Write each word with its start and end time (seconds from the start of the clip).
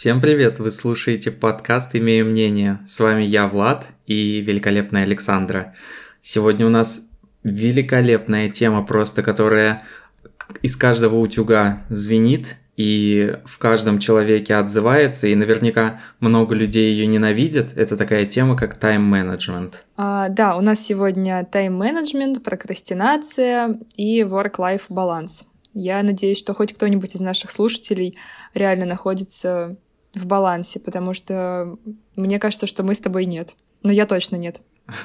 Всем 0.00 0.22
привет! 0.22 0.58
Вы 0.58 0.70
слушаете 0.70 1.30
подкаст 1.30 1.94
«Имею 1.94 2.24
мнение». 2.24 2.80
С 2.86 3.00
вами 3.00 3.22
я, 3.22 3.46
Влад, 3.46 3.84
и 4.06 4.40
великолепная 4.40 5.02
Александра. 5.02 5.74
Сегодня 6.22 6.64
у 6.64 6.70
нас 6.70 7.02
великолепная 7.42 8.48
тема 8.48 8.82
просто, 8.82 9.22
которая 9.22 9.82
из 10.62 10.74
каждого 10.76 11.16
утюга 11.16 11.82
звенит 11.90 12.56
и 12.78 13.36
в 13.44 13.58
каждом 13.58 13.98
человеке 13.98 14.54
отзывается, 14.54 15.26
и 15.26 15.34
наверняка 15.34 16.00
много 16.18 16.54
людей 16.54 16.94
ее 16.94 17.06
ненавидят. 17.06 17.76
Это 17.76 17.98
такая 17.98 18.24
тема, 18.24 18.56
как 18.56 18.76
тайм-менеджмент. 18.78 19.84
А, 19.98 20.30
да, 20.30 20.56
у 20.56 20.62
нас 20.62 20.80
сегодня 20.80 21.44
тайм-менеджмент, 21.44 22.42
прокрастинация 22.42 23.78
и 23.98 24.22
work-life 24.22 24.84
баланс. 24.88 25.44
Я 25.74 26.02
надеюсь, 26.02 26.38
что 26.38 26.54
хоть 26.54 26.72
кто-нибудь 26.72 27.14
из 27.14 27.20
наших 27.20 27.50
слушателей 27.50 28.16
реально 28.54 28.86
находится 28.86 29.76
в 30.14 30.26
балансе, 30.26 30.80
потому 30.80 31.14
что 31.14 31.76
мне 32.16 32.38
кажется, 32.38 32.66
что 32.66 32.82
мы 32.82 32.94
с 32.94 32.98
тобой 32.98 33.24
нет. 33.24 33.54
Но 33.82 33.92
я 33.92 34.06
точно 34.06 34.36
нет. 34.36 34.60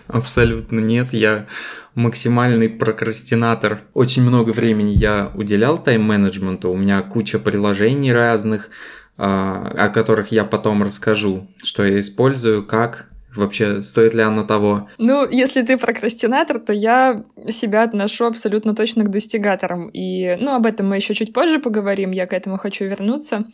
Абсолютно 0.08 0.80
нет. 0.80 1.14
Я 1.14 1.46
максимальный 1.94 2.70
прокрастинатор. 2.70 3.84
Очень 3.94 4.24
много 4.24 4.52
времени 4.52 4.92
я 4.92 5.32
уделял 5.36 5.78
тайм-менеджменту. 5.78 6.72
У 6.72 6.78
меня 6.78 7.02
куча 7.02 7.40
приложений 7.40 8.14
разных, 8.14 8.70
а, 9.18 9.72
о 9.78 9.90
которых 9.90 10.32
я 10.32 10.44
потом 10.44 10.84
расскажу, 10.84 11.48
что 11.64 11.86
я 11.86 12.00
использую, 12.00 12.66
как 12.66 13.08
Вообще, 13.36 13.84
стоит 13.84 14.14
ли 14.14 14.22
оно 14.22 14.44
того? 14.44 14.90
Ну, 14.98 15.28
если 15.30 15.62
ты 15.62 15.78
прокрастинатор, 15.78 16.60
то 16.60 16.74
я 16.74 17.24
себя 17.50 17.84
отношу 17.84 18.26
абсолютно 18.26 18.74
точно 18.76 19.04
к 19.04 19.12
достигаторам. 19.12 19.90
И, 19.90 20.38
ну, 20.40 20.56
об 20.56 20.66
этом 20.66 20.88
мы 20.88 20.96
еще 20.96 21.14
чуть 21.14 21.34
позже 21.34 21.60
поговорим, 21.60 22.12
я 22.12 22.28
к 22.28 22.34
этому 22.34 22.58
хочу 22.58 22.86
вернуться. 22.86 23.46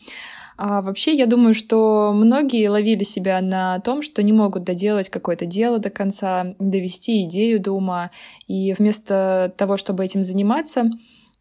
А 0.57 0.81
вообще, 0.81 1.13
я 1.13 1.25
думаю, 1.25 1.53
что 1.53 2.11
многие 2.13 2.67
ловили 2.67 3.03
себя 3.03 3.41
на 3.41 3.79
том, 3.79 4.01
что 4.01 4.21
не 4.21 4.33
могут 4.33 4.63
доделать 4.63 5.09
какое-то 5.09 5.45
дело 5.45 5.79
до 5.79 5.89
конца, 5.89 6.55
довести 6.59 7.23
идею 7.23 7.59
до 7.59 7.71
ума, 7.71 8.11
и 8.47 8.73
вместо 8.73 9.53
того, 9.57 9.77
чтобы 9.77 10.05
этим 10.05 10.23
заниматься, 10.23 10.91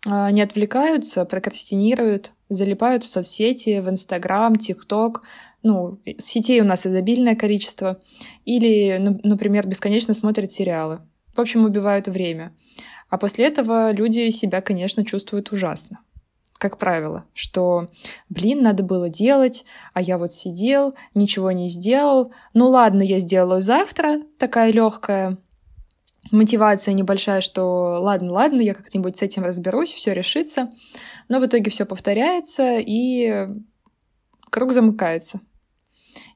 они 0.06 0.41
отвлекаются, 0.41 1.25
прокрастинируют, 1.25 2.33
залипают 2.48 3.05
в 3.05 3.11
соцсети, 3.11 3.80
в 3.80 3.91
Инстаграм, 3.91 4.56
ТикТок. 4.56 5.22
Ну, 5.62 6.00
сетей 6.19 6.61
у 6.62 6.64
нас 6.64 6.86
изобильное 6.86 7.36
количество. 7.36 8.00
Или, 8.47 8.97
например, 9.22 9.67
бесконечно 9.67 10.14
смотрят 10.14 10.50
сериалы. 10.50 11.00
В 11.34 11.39
общем, 11.41 11.64
убивают 11.64 12.08
время. 12.08 12.56
А 13.11 13.19
после 13.19 13.47
этого 13.47 13.92
люди 13.92 14.30
себя, 14.30 14.62
конечно, 14.62 15.05
чувствуют 15.05 15.52
ужасно 15.52 16.00
как 16.61 16.77
правило, 16.77 17.25
что, 17.33 17.89
блин, 18.28 18.62
надо 18.62 18.83
было 18.83 19.08
делать, 19.08 19.64
а 19.94 20.03
я 20.03 20.19
вот 20.19 20.33
сидел, 20.33 20.94
ничего 21.14 21.52
не 21.52 21.69
сделал. 21.69 22.33
Ну 22.52 22.69
ладно, 22.69 23.02
я 23.02 23.19
сделаю 23.19 23.62
завтра, 23.62 24.20
такая 24.39 24.70
легкая 24.70 25.39
мотивация 26.30 26.92
небольшая, 26.92 27.41
что 27.41 27.98
ладно, 28.00 28.33
ладно, 28.33 28.61
я 28.61 28.75
как-нибудь 28.75 29.17
с 29.17 29.22
этим 29.22 29.42
разберусь, 29.42 29.92
все 29.92 30.12
решится. 30.12 30.70
Но 31.28 31.41
в 31.41 31.47
итоге 31.47 31.70
все 31.70 31.86
повторяется 31.86 32.78
и 32.78 33.48
круг 34.50 34.72
замыкается. 34.72 35.41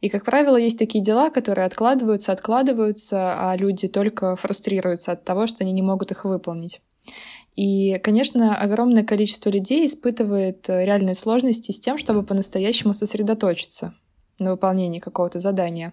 И, 0.00 0.08
как 0.08 0.24
правило, 0.24 0.56
есть 0.56 0.78
такие 0.78 1.04
дела, 1.04 1.30
которые 1.30 1.66
откладываются, 1.66 2.32
откладываются, 2.32 3.50
а 3.50 3.56
люди 3.56 3.88
только 3.88 4.36
фрустрируются 4.36 5.12
от 5.12 5.24
того, 5.24 5.46
что 5.46 5.64
они 5.64 5.72
не 5.72 5.82
могут 5.82 6.10
их 6.10 6.24
выполнить. 6.24 6.80
И, 7.56 7.98
конечно, 7.98 8.56
огромное 8.56 9.04
количество 9.04 9.48
людей 9.48 9.86
испытывает 9.86 10.68
э, 10.68 10.84
реальные 10.84 11.14
сложности 11.14 11.70
с 11.70 11.80
тем, 11.80 11.98
чтобы 11.98 12.24
по-настоящему 12.24 12.94
сосредоточиться 12.94 13.94
на 14.38 14.52
выполнении 14.52 14.98
какого-то 14.98 15.38
задания, 15.38 15.92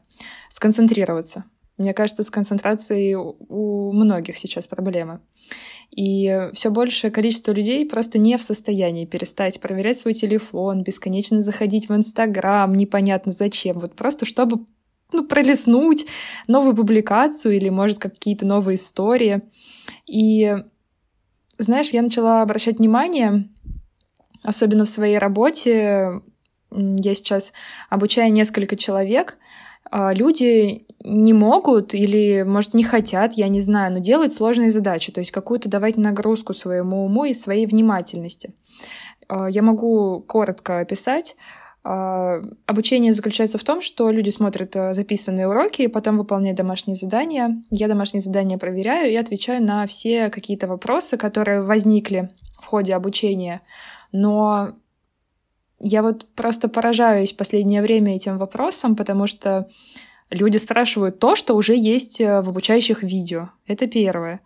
сконцентрироваться. 0.49 1.45
Мне 1.77 1.93
кажется, 1.93 2.23
с 2.23 2.29
концентрацией 2.29 3.15
у 3.15 3.91
многих 3.91 4.37
сейчас 4.37 4.67
проблемы. 4.67 5.19
И 5.91 6.49
все 6.53 6.69
большее 6.69 7.11
количество 7.11 7.51
людей 7.51 7.85
просто 7.85 8.17
не 8.17 8.37
в 8.37 8.43
состоянии 8.43 9.05
перестать 9.05 9.59
проверять 9.59 9.99
свой 9.99 10.13
телефон, 10.13 10.83
бесконечно 10.83 11.41
заходить 11.41 11.89
в 11.89 11.95
Инстаграм, 11.95 12.71
непонятно 12.71 13.31
зачем, 13.31 13.79
вот 13.79 13.95
просто 13.95 14.25
чтобы 14.25 14.65
ну, 15.11 15.25
пролистнуть 15.25 16.05
новую 16.47 16.75
публикацию 16.75 17.55
или, 17.55 17.69
может, 17.69 17.99
какие-то 17.99 18.45
новые 18.45 18.75
истории. 18.75 19.41
И 20.07 20.55
знаешь, 21.57 21.89
я 21.89 22.01
начала 22.01 22.41
обращать 22.41 22.79
внимание, 22.79 23.45
особенно 24.43 24.85
в 24.85 24.89
своей 24.89 25.17
работе, 25.17 26.21
я 26.71 27.15
сейчас 27.15 27.53
обучаю 27.89 28.31
несколько 28.31 28.75
человек, 28.75 29.37
а, 29.89 30.13
люди 30.13 30.85
не 31.03 31.33
могут 31.33 31.93
или, 31.93 32.43
может, 32.43 32.73
не 32.73 32.83
хотят, 32.83 33.33
я 33.33 33.49
не 33.49 33.59
знаю, 33.59 33.91
но 33.93 33.99
делать 33.99 34.33
сложные 34.33 34.71
задачи, 34.71 35.11
то 35.11 35.19
есть 35.19 35.31
какую-то 35.31 35.67
давать 35.69 35.97
нагрузку 35.97 36.53
своему 36.53 37.05
уму 37.05 37.25
и 37.25 37.33
своей 37.33 37.65
внимательности. 37.65 38.53
А, 39.27 39.49
я 39.49 39.61
могу 39.61 40.21
коротко 40.21 40.79
описать. 40.79 41.35
А, 41.83 42.41
обучение 42.67 43.11
заключается 43.11 43.57
в 43.57 43.63
том, 43.63 43.81
что 43.81 44.11
люди 44.11 44.29
смотрят 44.29 44.75
э, 44.75 44.93
записанные 44.93 45.47
уроки 45.47 45.87
потом 45.87 46.17
выполняют 46.17 46.57
домашние 46.57 46.95
задания. 46.95 47.63
Я 47.71 47.87
домашние 47.87 48.21
задания 48.21 48.59
проверяю 48.59 49.11
и 49.11 49.15
отвечаю 49.15 49.63
на 49.63 49.87
все 49.87 50.29
какие-то 50.29 50.67
вопросы, 50.67 51.17
которые 51.17 51.63
возникли 51.63 52.29
в 52.61 52.65
ходе 52.67 52.93
обучения. 52.93 53.61
Но 54.11 54.75
я 55.79 56.03
вот 56.03 56.25
просто 56.35 56.69
поражаюсь 56.69 57.33
последнее 57.33 57.81
время 57.81 58.15
этим 58.15 58.37
вопросом, 58.37 58.95
потому 58.95 59.25
что 59.25 59.67
люди 60.29 60.57
спрашивают 60.57 61.17
то, 61.17 61.33
что 61.33 61.55
уже 61.55 61.75
есть 61.75 62.21
э, 62.21 62.41
в 62.41 62.49
обучающих 62.49 63.01
видео. 63.01 63.49
Это 63.65 63.87
первое. 63.87 64.41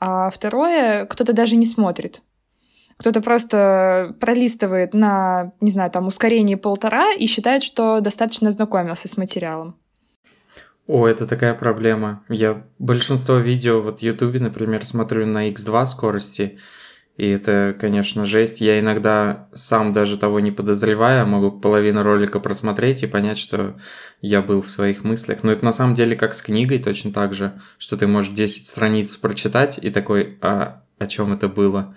А 0.00 0.28
второе, 0.28 1.06
кто-то 1.06 1.32
даже 1.32 1.56
не 1.56 1.64
смотрит. 1.64 2.20
Кто-то 2.96 3.20
просто 3.20 4.14
пролистывает 4.20 4.94
на, 4.94 5.52
не 5.60 5.70
знаю, 5.70 5.90
там 5.90 6.06
ускорение 6.06 6.56
полтора 6.56 7.12
и 7.12 7.26
считает, 7.26 7.62
что 7.62 8.00
достаточно 8.00 8.50
знакомился 8.50 9.08
с 9.08 9.16
материалом. 9.16 9.76
О, 10.86 11.06
это 11.06 11.26
такая 11.26 11.54
проблема. 11.54 12.22
Я 12.28 12.64
большинство 12.78 13.36
видео, 13.36 13.80
вот 13.80 14.00
в 14.00 14.02
Ютубе, 14.02 14.38
например, 14.38 14.84
смотрю 14.84 15.26
на 15.26 15.50
X2 15.50 15.86
скорости, 15.86 16.58
и 17.16 17.28
это, 17.28 17.76
конечно, 17.78 18.24
жесть. 18.24 18.60
Я 18.60 18.80
иногда 18.80 19.48
сам 19.52 19.92
даже 19.92 20.18
того 20.18 20.40
не 20.40 20.50
подозревая, 20.50 21.24
могу 21.24 21.52
половину 21.52 22.02
ролика 22.02 22.40
просмотреть 22.40 23.02
и 23.02 23.06
понять, 23.06 23.38
что 23.38 23.76
я 24.20 24.42
был 24.42 24.60
в 24.60 24.70
своих 24.70 25.04
мыслях. 25.04 25.42
Но 25.42 25.52
это 25.52 25.64
на 25.64 25.72
самом 25.72 25.94
деле 25.94 26.16
как 26.16 26.34
с 26.34 26.42
книгой 26.42 26.80
точно 26.80 27.12
так 27.12 27.32
же, 27.32 27.60
что 27.78 27.96
ты 27.96 28.06
можешь 28.06 28.32
10 28.32 28.66
страниц 28.66 29.16
прочитать 29.16 29.78
и 29.80 29.90
такой, 29.90 30.38
а 30.42 30.82
о 30.98 31.06
чем 31.06 31.32
это 31.32 31.48
было? 31.48 31.94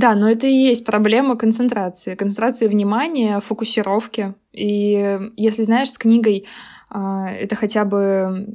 Да, 0.00 0.14
но 0.14 0.30
это 0.30 0.46
и 0.46 0.54
есть 0.54 0.86
проблема 0.86 1.36
концентрации, 1.36 2.14
концентрации 2.14 2.68
внимания, 2.68 3.38
фокусировки. 3.40 4.32
И 4.50 5.18
если 5.36 5.62
знаешь, 5.62 5.90
с 5.90 5.98
книгой 5.98 6.46
а, 6.88 7.30
это 7.30 7.54
хотя 7.54 7.84
бы 7.84 8.46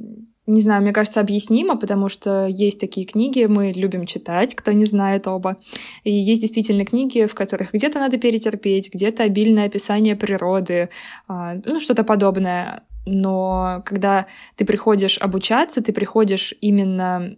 не 0.48 0.60
знаю, 0.60 0.82
мне 0.82 0.92
кажется, 0.92 1.20
объяснимо, 1.20 1.76
потому 1.76 2.08
что 2.08 2.46
есть 2.46 2.80
такие 2.80 3.06
книги, 3.06 3.44
мы 3.44 3.70
любим 3.70 4.06
читать, 4.06 4.56
кто 4.56 4.72
не 4.72 4.86
знает 4.86 5.28
оба. 5.28 5.56
И 6.02 6.12
есть 6.12 6.40
действительно 6.40 6.84
книги, 6.84 7.26
в 7.26 7.34
которых 7.34 7.72
где-то 7.72 8.00
надо 8.00 8.16
перетерпеть, 8.16 8.92
где-то 8.92 9.22
обильное 9.22 9.66
описание 9.66 10.16
природы, 10.16 10.88
а, 11.28 11.54
ну, 11.64 11.78
что-то 11.78 12.02
подобное. 12.02 12.82
Но 13.06 13.82
когда 13.84 14.26
ты 14.56 14.64
приходишь 14.64 15.18
обучаться, 15.18 15.80
ты 15.80 15.92
приходишь 15.92 16.54
именно 16.60 17.36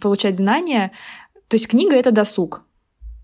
получать 0.00 0.36
знания, 0.36 0.90
то 1.46 1.54
есть 1.54 1.68
книга— 1.68 1.94
это 1.96 2.10
досуг, 2.10 2.64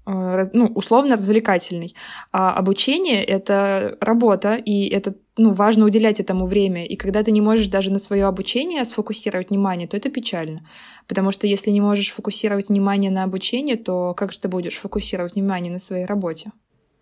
ну, 0.07 0.67
условно 0.75 1.17
развлекательный. 1.17 1.95
А 2.33 2.53
обучение— 2.53 3.25
это 3.25 3.97
работа, 4.01 4.55
и 4.55 4.89
это 4.89 5.15
ну, 5.37 5.51
важно 5.51 5.85
уделять 5.85 6.21
этому 6.21 6.47
время. 6.47 6.87
И 6.87 6.97
когда 6.97 7.23
ты 7.23 7.33
не 7.33 7.41
можешь 7.41 7.69
даже 7.69 7.91
на 7.91 7.99
свое 7.99 8.27
обучение 8.27 8.85
сфокусировать 8.85 9.51
внимание, 9.51 9.89
то 9.89 9.97
это 9.97 10.09
печально. 10.09 10.61
Потому 11.09 11.33
что 11.33 11.47
если 11.47 11.71
не 11.71 11.81
можешь 11.81 12.13
фокусировать 12.13 12.69
внимание 12.69 13.11
на 13.11 13.25
обучение, 13.25 13.77
то 13.77 14.15
как 14.15 14.33
же 14.33 14.39
ты 14.39 14.49
будешь 14.49 14.77
фокусировать 14.77 15.35
внимание 15.35 15.73
на 15.73 15.79
своей 15.79 16.07
работе? 16.07 16.53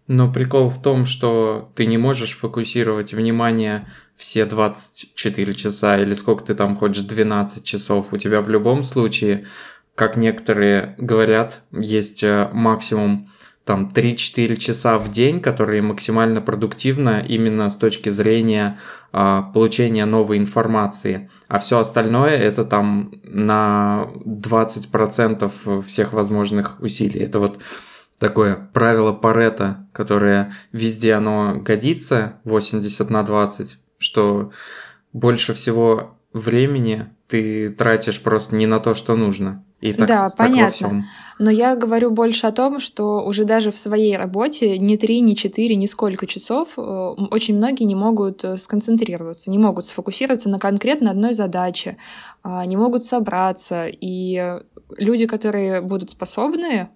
Но 0.07 0.31
прикол 0.31 0.69
в 0.69 0.83
том, 0.83 1.07
что 1.07 1.71
ты 1.75 1.87
не 1.87 1.97
можешь 1.97 2.37
фокусировать 2.37 3.15
внимание 3.15 3.87
все 4.17 4.45
24 4.45 5.55
часа 5.55 5.99
или 5.99 6.15
сколько 6.15 6.45
ты 6.45 6.55
там 6.55 6.77
хочешь, 6.77 7.03
12 7.03 7.65
часов. 7.65 8.13
У 8.13 8.19
тебя 8.19 8.43
в 8.43 8.51
любом 8.51 8.83
случае 8.83 9.47
как 9.95 10.17
некоторые 10.17 10.95
говорят, 10.99 11.63
есть 11.71 12.25
э, 12.25 12.49
максимум 12.53 13.29
там 13.65 13.91
3-4 13.95 14.57
часа 14.57 14.99
в 14.99 15.11
день, 15.11 15.41
которые 15.41 15.81
максимально 15.81 16.43
продуктивно 16.43 17.25
именно 17.27 17.71
с 17.71 17.77
точки 17.77 18.11
зрения 18.11 18.79
э, 19.13 19.43
получения 19.55 20.05
новой 20.05 20.39
информации. 20.39 21.31
А 21.49 21.59
все 21.59 21.79
остальное 21.79 22.37
это 22.37 22.65
там 22.65 23.13
на 23.23 24.09
20% 24.27 25.83
всех 25.83 26.13
возможных 26.13 26.81
усилий. 26.81 27.21
Это 27.21 27.39
вот 27.39 27.59
такое 28.19 28.69
правило 28.73 29.13
Парета, 29.13 29.89
которое 29.93 30.53
везде 30.73 31.15
оно 31.15 31.55
годится, 31.57 32.41
80 32.45 33.09
на 33.11 33.23
20, 33.23 33.79
что 33.99 34.51
больше 35.13 35.55
всего 35.55 36.19
времени 36.33 37.14
ты 37.29 37.71
тратишь 37.71 38.23
просто 38.23 38.55
не 38.55 38.67
на 38.67 38.81
то, 38.81 38.95
что 38.95 39.17
нужно. 39.17 39.65
И 39.81 39.93
так, 39.93 40.09
да, 40.09 40.29
так 40.29 40.37
понятно. 40.37 40.65
во 40.65 40.71
всем. 40.71 41.05
Но 41.39 41.51
я 41.51 41.75
говорю 41.75 42.11
больше 42.11 42.47
о 42.47 42.53
том, 42.53 42.81
что 42.81 43.25
уже 43.25 43.45
даже 43.45 43.71
в 43.71 43.77
своей 43.77 44.17
работе 44.17 44.79
ни 44.79 44.97
три, 44.97 45.21
ни 45.21 45.35
четыре, 45.35 45.75
ни 45.75 45.87
сколько 45.87 46.27
часов 46.27 46.75
э, 46.77 46.81
очень 46.81 47.57
многие 47.57 47.85
не 47.85 47.95
могут 47.95 48.45
э, 48.45 48.57
сконцентрироваться, 48.57 49.51
не 49.51 49.59
могут 49.59 49.87
сфокусироваться 49.87 50.49
на 50.49 50.59
конкретно 50.59 51.11
одной 51.11 51.35
задаче, 51.35 51.97
а, 52.43 52.65
не 52.65 52.77
могут 52.77 53.05
собраться. 53.05 53.87
И 53.89 54.59
люди, 54.97 55.27
которые 55.27 55.81
будут 55.81 56.11
способны 56.11 56.89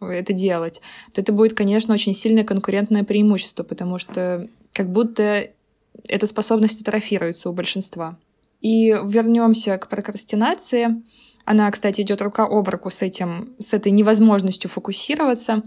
это 0.00 0.32
делать, 0.32 0.80
то 1.12 1.20
это 1.20 1.32
будет, 1.32 1.54
конечно, 1.54 1.94
очень 1.94 2.14
сильное 2.14 2.44
конкурентное 2.44 3.04
преимущество, 3.04 3.64
потому 3.64 3.98
что 3.98 4.46
как 4.72 4.90
будто 4.90 5.48
эта 6.06 6.26
способность 6.26 6.82
атрофируется 6.82 7.50
у 7.50 7.52
большинства. 7.52 8.16
И 8.60 8.88
вернемся 8.88 9.78
к 9.78 9.88
прокрастинации. 9.88 11.02
Она, 11.44 11.70
кстати, 11.70 12.02
идет 12.02 12.20
рука 12.20 12.44
об 12.44 12.68
руку 12.68 12.90
с 12.90 13.00
этим, 13.00 13.54
с 13.58 13.72
этой 13.72 13.90
невозможностью 13.90 14.68
фокусироваться. 14.68 15.62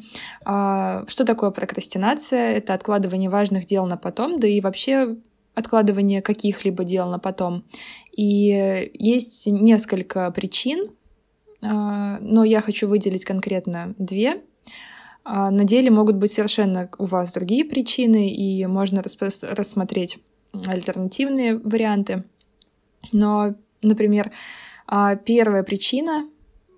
А, 0.45 1.05
что 1.07 1.25
такое 1.25 1.49
прокрастинация? 1.49 2.57
Это 2.57 2.73
откладывание 2.73 3.29
важных 3.29 3.65
дел 3.65 3.87
на 3.87 3.97
потом, 3.97 4.39
да 4.39 4.47
и 4.47 4.61
вообще 4.61 5.17
откладывание 5.55 6.21
каких-либо 6.21 6.83
дел 6.83 7.09
на 7.09 7.17
потом. 7.17 7.63
И 8.15 8.91
есть 8.93 9.47
несколько 9.47 10.29
причин, 10.31 10.85
а, 11.63 12.19
но 12.19 12.43
я 12.43 12.61
хочу 12.61 12.87
выделить 12.87 13.25
конкретно 13.25 13.95
две. 13.97 14.41
А, 15.23 15.51
на 15.51 15.63
деле 15.63 15.91
могут 15.91 16.15
быть 16.15 16.31
совершенно 16.31 16.89
у 16.97 17.05
вас 17.05 17.33
другие 17.33 17.65
причины, 17.65 18.31
и 18.31 18.65
можно 18.65 19.01
рассмотреть 19.03 20.19
альтернативные 20.65 21.57
варианты. 21.57 22.23
Но, 23.11 23.55
например, 23.81 24.31
а, 24.87 25.15
первая 25.15 25.63
причина, 25.63 26.27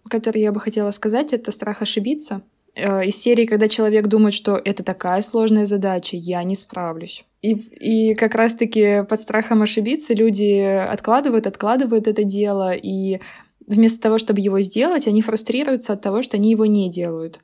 которую 0.10 0.44
я 0.44 0.52
бы 0.52 0.60
хотела 0.60 0.92
сказать, 0.92 1.34
это 1.34 1.52
страх 1.52 1.82
ошибиться. 1.82 2.42
Э, 2.76 3.06
из 3.06 3.18
серии, 3.18 3.46
когда 3.46 3.68
человек 3.68 4.08
думает, 4.08 4.34
что 4.34 4.60
это 4.64 4.84
такая 4.84 5.22
сложная 5.22 5.66
задача, 5.66 6.18
я 6.18 6.44
не 6.44 6.56
справлюсь. 6.56 7.26
И, 7.42 7.52
и 7.52 8.16
как 8.16 8.36
раз-таки 8.36 9.04
под 9.08 9.20
страхом 9.20 9.62
ошибиться 9.62 10.14
люди 10.14 10.60
откладывают, 10.60 11.46
откладывают 11.46 12.08
это 12.08 12.24
дело, 12.24 12.74
и 12.74 13.20
вместо 13.68 14.02
того, 14.02 14.18
чтобы 14.18 14.40
его 14.40 14.62
сделать, 14.62 15.08
они 15.08 15.22
фрустрируются 15.22 15.94
от 15.94 16.02
того, 16.02 16.22
что 16.22 16.38
они 16.38 16.52
его 16.52 16.66
не 16.66 16.90
делают. 16.90 17.40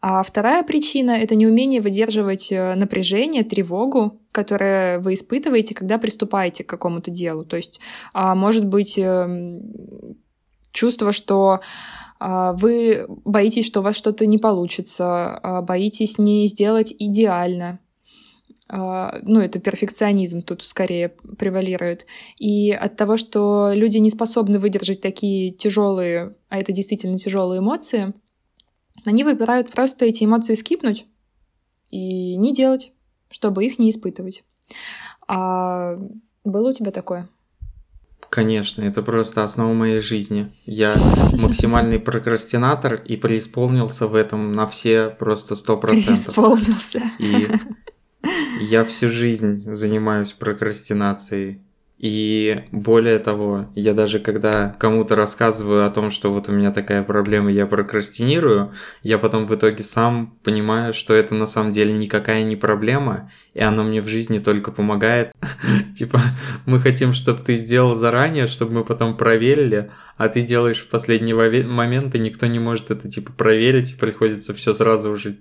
А 0.00 0.22
вторая 0.22 0.62
причина— 0.62 1.10
это 1.12 1.34
неумение 1.34 1.80
выдерживать 1.80 2.50
э, 2.50 2.74
напряжение, 2.74 3.44
тревогу, 3.44 4.20
которое 4.32 4.98
вы 5.00 5.14
испытываете, 5.14 5.74
когда 5.74 5.98
приступаете 5.98 6.64
к 6.64 6.68
какому-то 6.68 7.10
делу. 7.10 7.44
То 7.44 7.56
есть, 7.56 7.80
а, 8.12 8.34
может 8.34 8.64
быть, 8.66 8.98
эм, 8.98 10.16
чувство, 10.72 11.12
что 11.12 11.60
а, 12.20 12.52
вы 12.54 13.06
боитесь, 13.08 13.66
что 13.66 13.80
у 13.80 13.82
вас 13.82 13.96
что-то 13.96 14.26
не 14.26 14.38
получится, 14.38 15.36
а, 15.36 15.62
боитесь 15.62 16.18
не 16.18 16.46
сделать 16.46 16.94
идеально. 16.98 17.78
Ну, 18.70 19.40
это 19.40 19.60
перфекционизм 19.60 20.42
тут 20.42 20.62
скорее 20.62 21.08
превалирует. 21.38 22.06
И 22.38 22.70
от 22.70 22.96
того, 22.96 23.16
что 23.16 23.72
люди 23.74 23.96
не 23.98 24.10
способны 24.10 24.58
выдержать 24.58 25.00
такие 25.00 25.52
тяжелые, 25.52 26.34
а 26.48 26.58
это 26.58 26.72
действительно 26.72 27.16
тяжелые 27.16 27.60
эмоции, 27.60 28.12
они 29.06 29.24
выбирают 29.24 29.70
просто 29.70 30.04
эти 30.04 30.24
эмоции 30.24 30.54
скипнуть 30.54 31.06
и 31.90 32.36
не 32.36 32.52
делать, 32.52 32.92
чтобы 33.30 33.64
их 33.64 33.78
не 33.78 33.88
испытывать. 33.88 34.44
А 35.26 35.96
было 36.44 36.70
у 36.70 36.74
тебя 36.74 36.90
такое? 36.90 37.28
Конечно, 38.28 38.82
это 38.82 39.02
просто 39.02 39.44
основа 39.44 39.72
моей 39.72 40.00
жизни. 40.00 40.52
Я 40.66 40.94
максимальный 41.40 41.98
прокрастинатор 41.98 42.96
и 42.96 43.16
преисполнился 43.16 44.06
в 44.06 44.14
этом 44.14 44.52
на 44.52 44.66
все 44.66 45.08
просто 45.08 45.54
сто 45.54 45.78
процентов. 45.78 46.34
Преисполнился. 46.34 47.02
И 47.18 47.46
я 48.60 48.84
всю 48.84 49.10
жизнь 49.10 49.64
занимаюсь 49.72 50.32
прокрастинацией. 50.32 51.60
И 51.98 52.62
более 52.70 53.18
того, 53.18 53.66
я 53.74 53.92
даже 53.92 54.20
когда 54.20 54.76
кому-то 54.78 55.16
рассказываю 55.16 55.84
о 55.84 55.90
том, 55.90 56.12
что 56.12 56.32
вот 56.32 56.48
у 56.48 56.52
меня 56.52 56.70
такая 56.70 57.02
проблема, 57.02 57.50
я 57.50 57.66
прокрастинирую, 57.66 58.72
я 59.02 59.18
потом 59.18 59.46
в 59.46 59.54
итоге 59.56 59.82
сам 59.82 60.38
понимаю, 60.44 60.92
что 60.92 61.12
это 61.12 61.34
на 61.34 61.46
самом 61.46 61.72
деле 61.72 61.92
никакая 61.92 62.44
не 62.44 62.54
проблема, 62.54 63.32
и 63.52 63.60
оно 63.60 63.82
мне 63.82 64.00
в 64.00 64.06
жизни 64.06 64.38
только 64.38 64.70
помогает. 64.70 65.32
Типа, 65.96 66.20
мы 66.66 66.78
хотим, 66.78 67.12
чтобы 67.14 67.42
ты 67.42 67.56
сделал 67.56 67.96
заранее, 67.96 68.46
чтобы 68.46 68.74
мы 68.74 68.84
потом 68.84 69.16
проверили, 69.16 69.90
а 70.16 70.28
ты 70.28 70.42
делаешь 70.42 70.80
в 70.80 70.88
последний 70.88 71.34
момент, 71.34 72.14
и 72.14 72.20
никто 72.20 72.46
не 72.46 72.60
может 72.60 72.92
это 72.92 73.08
типа 73.08 73.32
проверить, 73.32 73.92
и 73.92 73.96
приходится 73.96 74.52
все 74.52 74.72
сразу 74.72 75.10
уже 75.10 75.36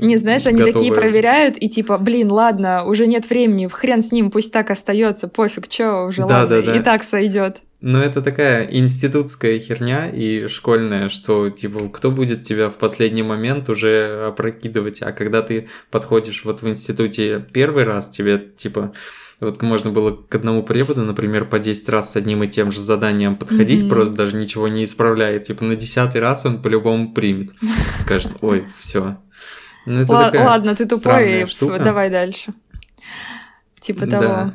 не, 0.00 0.16
знаешь, 0.16 0.46
они 0.46 0.58
готовы. 0.58 0.72
такие 0.72 0.92
проверяют, 0.92 1.56
и 1.58 1.68
типа, 1.68 1.98
блин, 1.98 2.30
ладно, 2.30 2.84
уже 2.84 3.06
нет 3.06 3.28
времени, 3.28 3.68
хрен 3.68 4.02
с 4.02 4.12
ним, 4.12 4.30
пусть 4.30 4.52
так 4.52 4.70
остается, 4.70 5.28
пофиг, 5.28 5.68
чё, 5.68 6.06
уже 6.06 6.22
да, 6.22 6.42
ладно, 6.42 6.62
да, 6.62 6.62
да. 6.62 6.76
и 6.76 6.82
так 6.82 7.02
сойдет. 7.02 7.62
Ну, 7.82 7.98
это 7.98 8.22
такая 8.22 8.66
институтская 8.66 9.58
херня 9.58 10.08
и 10.10 10.48
школьная, 10.48 11.08
что, 11.08 11.50
типа, 11.50 11.88
кто 11.90 12.10
будет 12.10 12.42
тебя 12.42 12.70
в 12.70 12.74
последний 12.74 13.22
момент 13.22 13.68
уже 13.68 14.26
опрокидывать, 14.28 15.02
а 15.02 15.12
когда 15.12 15.42
ты 15.42 15.68
подходишь 15.90 16.44
вот 16.44 16.62
в 16.62 16.68
институте 16.68 17.44
первый 17.52 17.84
раз, 17.84 18.08
тебе, 18.08 18.38
типа, 18.38 18.92
вот 19.40 19.60
можно 19.60 19.90
было 19.90 20.12
к 20.16 20.34
одному 20.34 20.62
преподу, 20.62 21.02
например, 21.02 21.44
по 21.44 21.58
10 21.58 21.88
раз 21.90 22.12
с 22.12 22.16
одним 22.16 22.42
и 22.42 22.48
тем 22.48 22.72
же 22.72 22.80
заданием 22.80 23.36
подходить, 23.36 23.82
mm-hmm. 23.82 23.88
просто 23.88 24.14
даже 24.14 24.36
ничего 24.36 24.66
не 24.68 24.84
исправляет. 24.84 25.42
Типа 25.42 25.64
на 25.64 25.76
десятый 25.76 26.22
раз 26.22 26.46
он 26.46 26.62
по-любому 26.62 27.12
примет. 27.12 27.50
Скажет, 27.98 28.32
ой, 28.40 28.64
все, 28.78 29.18
ну, 29.86 30.00
это 30.02 30.12
Л- 30.12 30.44
ладно, 30.44 30.74
ты 30.74 30.86
тупой, 30.86 31.46
штука. 31.46 31.78
давай 31.78 32.10
дальше. 32.10 32.52
Типа 33.80 34.06
того. 34.06 34.22
Да. 34.22 34.54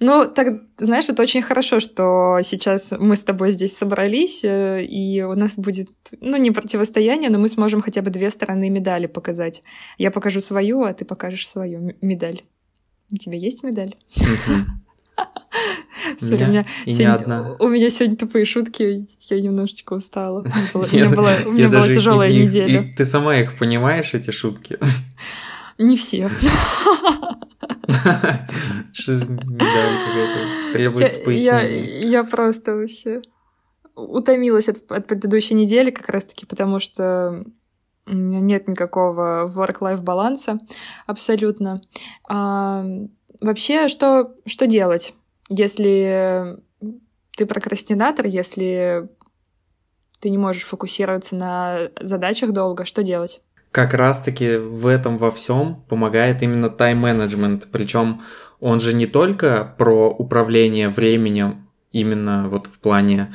Ну, 0.00 0.26
так, 0.26 0.62
знаешь, 0.78 1.08
это 1.08 1.22
очень 1.22 1.42
хорошо, 1.42 1.80
что 1.80 2.38
сейчас 2.42 2.92
мы 2.98 3.16
с 3.16 3.24
тобой 3.24 3.50
здесь 3.50 3.76
собрались, 3.76 4.44
э, 4.44 4.84
и 4.84 5.22
у 5.22 5.34
нас 5.34 5.56
будет, 5.56 5.90
ну, 6.20 6.36
не 6.36 6.50
противостояние, 6.50 7.30
но 7.30 7.38
мы 7.38 7.48
сможем 7.48 7.80
хотя 7.80 8.02
бы 8.02 8.10
две 8.10 8.30
стороны 8.30 8.70
медали 8.70 9.06
показать. 9.06 9.62
Я 9.98 10.10
покажу 10.10 10.40
свою, 10.40 10.82
а 10.82 10.92
ты 10.92 11.04
покажешь 11.04 11.48
свою 11.48 11.94
медаль. 12.00 12.42
У 13.10 13.16
тебя 13.16 13.36
есть 13.36 13.62
медаль? 13.62 13.96
Сори, 16.18 16.44
у 16.44 16.46
меня 16.48 16.66
сегодня, 16.86 17.56
у 17.58 17.68
меня 17.68 17.90
сегодня 17.90 18.16
тупые 18.16 18.44
шутки, 18.44 19.06
я 19.28 19.40
немножечко 19.40 19.94
устала. 19.94 20.44
У 20.74 20.78
меня 20.78 21.10
была, 21.16 21.32
у 21.44 21.52
меня 21.52 21.68
была 21.68 21.88
тяжелая 21.88 22.32
неделя. 22.32 22.92
Ты 22.96 23.04
сама 23.04 23.36
их 23.36 23.58
понимаешь, 23.58 24.14
эти 24.14 24.30
шутки? 24.30 24.78
Не 25.78 25.96
все. 25.96 26.30
Требуется 30.72 31.18
пояснение. 31.18 32.00
Я 32.08 32.24
просто 32.24 32.76
вообще 32.76 33.20
утомилась 33.94 34.68
от, 34.68 34.90
от 34.90 35.06
предыдущей 35.06 35.54
недели 35.54 35.90
как 35.90 36.08
раз-таки, 36.08 36.46
потому 36.46 36.80
что 36.80 37.44
у 38.06 38.14
меня 38.14 38.40
нет 38.40 38.68
никакого 38.68 39.46
work-life 39.48 40.00
баланса 40.00 40.58
абсолютно. 41.06 41.80
Вообще, 43.40 43.88
что, 43.88 44.34
что 44.46 44.66
делать? 44.66 45.14
если 45.48 46.58
ты 47.36 47.46
прокрастинатор, 47.46 48.26
если 48.26 49.08
ты 50.20 50.30
не 50.30 50.38
можешь 50.38 50.62
фокусироваться 50.62 51.36
на 51.36 51.90
задачах 52.00 52.52
долго, 52.52 52.84
что 52.84 53.02
делать? 53.02 53.40
Как 53.70 53.92
раз-таки 53.92 54.56
в 54.56 54.86
этом 54.86 55.18
во 55.18 55.30
всем 55.30 55.82
помогает 55.88 56.42
именно 56.42 56.70
тайм-менеджмент. 56.70 57.68
Причем 57.70 58.22
он 58.58 58.80
же 58.80 58.94
не 58.94 59.06
только 59.06 59.74
про 59.76 60.08
управление 60.08 60.88
временем, 60.88 61.68
именно 61.92 62.48
вот 62.48 62.66
в 62.66 62.78
плане 62.78 63.34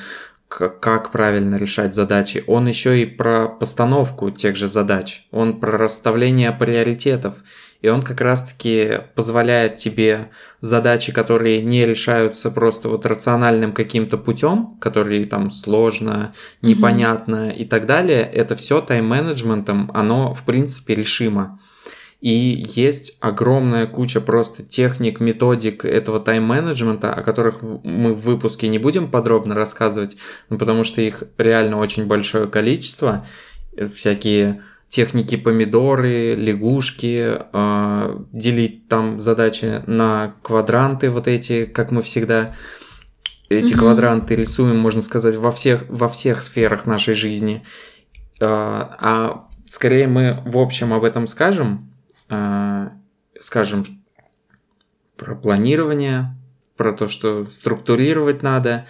как 0.52 1.12
правильно 1.12 1.56
решать 1.56 1.96
задачи, 1.96 2.44
он 2.46 2.68
еще 2.68 3.02
и 3.02 3.06
про 3.06 3.48
постановку 3.48 4.32
тех 4.32 4.58
же 4.58 4.68
задач, 4.68 5.26
он 5.32 5.60
про 5.60 5.78
расставление 5.78 6.52
приоритетов. 6.52 7.36
И 7.82 7.88
он 7.88 8.04
как 8.04 8.22
раз-таки 8.22 9.00
позволяет 9.16 9.78
тебе 9.78 10.30
задачи, 10.60 11.12
которые 11.12 11.64
не 11.64 11.84
решаются 11.84 12.52
просто 12.52 12.90
вот 12.90 13.08
рациональным 13.08 13.72
каким-то 13.74 14.20
путем, 14.20 14.78
которые 14.80 15.26
там 15.26 15.50
сложно, 15.50 16.32
непонятно 16.62 17.48
mm-hmm. 17.48 17.56
и 17.56 17.66
так 17.66 17.88
далее, 17.88 18.22
это 18.22 18.56
все 18.56 18.82
тайм-менеджментом, 18.82 19.90
оно 19.96 20.36
в 20.36 20.44
принципе 20.44 20.94
решимо. 20.94 21.60
И 22.22 22.64
есть 22.76 23.18
огромная 23.20 23.88
куча 23.88 24.22
просто 24.22 24.62
техник, 24.64 25.20
методик 25.20 25.84
этого 25.84 26.20
тайм-менеджмента, 26.20 27.12
о 27.14 27.24
которых 27.24 27.64
мы 27.64 28.14
в 28.14 28.22
выпуске 28.22 28.68
не 28.68 28.78
будем 28.78 29.10
подробно 29.10 29.56
рассказывать, 29.56 30.18
ну, 30.50 30.60
потому 30.60 30.84
что 30.84 31.02
их 31.02 31.24
реально 31.40 31.80
очень 31.80 32.06
большое 32.06 32.48
количество. 32.48 33.26
Всякие 33.94 34.62
техники 34.88 35.36
помидоры, 35.36 36.36
лягушки, 36.36 37.40
э, 37.52 38.20
делить 38.34 38.88
там 38.88 39.20
задачи 39.20 39.82
на 39.88 40.36
квадранты 40.44 41.10
вот 41.10 41.28
эти, 41.28 41.66
как 41.66 41.92
мы 41.92 42.04
всегда 42.04 42.54
эти 43.50 43.74
mm-hmm. 43.74 43.78
квадранты 43.78 44.36
рисуем, 44.36 44.78
можно 44.78 45.02
сказать, 45.02 45.36
во 45.36 45.52
всех, 45.52 45.86
во 45.90 46.08
всех 46.08 46.42
сферах 46.42 46.86
нашей 46.86 47.16
жизни. 47.16 47.64
Э, 48.40 48.46
а 48.46 49.48
скорее 49.66 50.08
мы 50.08 50.44
в 50.46 50.58
общем 50.58 50.94
об 50.94 51.06
этом 51.06 51.26
скажем, 51.26 51.90
э, 51.90 51.91
скажем 53.40 53.86
про 55.18 55.36
планирование, 55.36 56.36
про 56.78 56.94
то, 56.94 57.08
что 57.08 57.46
структурировать 57.50 58.42
надо, 58.42 58.86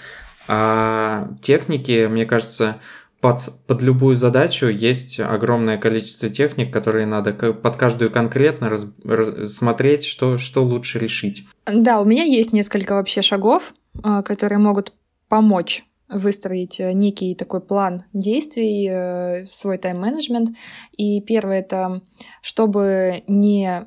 а 0.48 1.30
техники, 1.42 2.08
мне 2.08 2.26
кажется, 2.26 2.80
под, 3.22 3.38
под 3.68 3.82
любую 3.84 4.16
задачу 4.16 4.68
есть 4.68 5.20
огромное 5.20 5.78
количество 5.78 6.28
техник, 6.28 6.74
которые 6.74 7.06
надо 7.06 7.34
под 7.34 7.76
каждую 7.76 8.12
конкретно 8.12 8.70
раз, 8.70 8.88
раз, 9.04 9.54
смотреть, 9.54 10.06
что, 10.06 10.38
что 10.38 10.64
лучше 10.64 11.00
решить. 11.00 11.46
Да, 11.66 12.02
у 12.02 12.06
меня 12.06 12.24
есть 12.24 12.52
несколько 12.52 12.94
вообще 12.94 13.22
шагов, 13.22 13.74
а, 14.02 14.24
которые 14.24 14.60
могут 14.60 14.94
помочь 15.30 15.86
выстроить 16.12 16.80
э, 16.80 16.92
некий 16.92 17.36
такой 17.36 17.62
план 17.62 18.04
действий, 18.14 18.88
э, 18.90 19.46
свой 19.50 19.78
тайм-менеджмент. 19.78 20.50
И 20.98 21.22
первое 21.22 21.60
это, 21.60 22.02
чтобы 22.42 23.24
не 23.28 23.86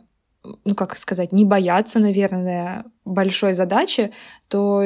ну, 0.65 0.75
как 0.75 0.99
сказать, 0.99 1.33
не 1.33 1.47
бояться, 1.47 1.99
наверное, 2.01 2.85
большой 3.07 3.55
задачи, 3.55 4.13
то 4.49 4.85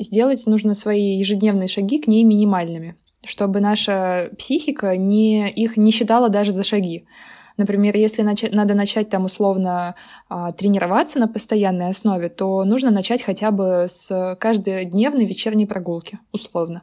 сделать 0.00 0.46
нужно 0.46 0.74
свои 0.74 1.18
ежедневные 1.18 1.68
шаги 1.68 2.00
к 2.00 2.08
ней 2.08 2.24
минимальными 2.24 2.96
чтобы 3.24 3.60
наша 3.60 4.30
психика 4.36 4.96
не, 4.96 5.50
их 5.50 5.76
не 5.76 5.90
считала 5.90 6.28
даже 6.28 6.52
за 6.52 6.64
шаги. 6.64 7.06
Например, 7.56 7.96
если 7.96 8.22
начать, 8.22 8.52
надо 8.52 8.74
начать 8.74 9.08
там 9.08 9.24
условно 9.24 9.94
а, 10.28 10.50
тренироваться 10.50 11.18
на 11.18 11.28
постоянной 11.28 11.88
основе, 11.88 12.28
то 12.28 12.64
нужно 12.64 12.90
начать 12.90 13.22
хотя 13.22 13.50
бы 13.50 13.86
с 13.88 14.36
каждодневной 14.40 15.24
вечерней 15.24 15.66
прогулки, 15.66 16.18
условно. 16.32 16.82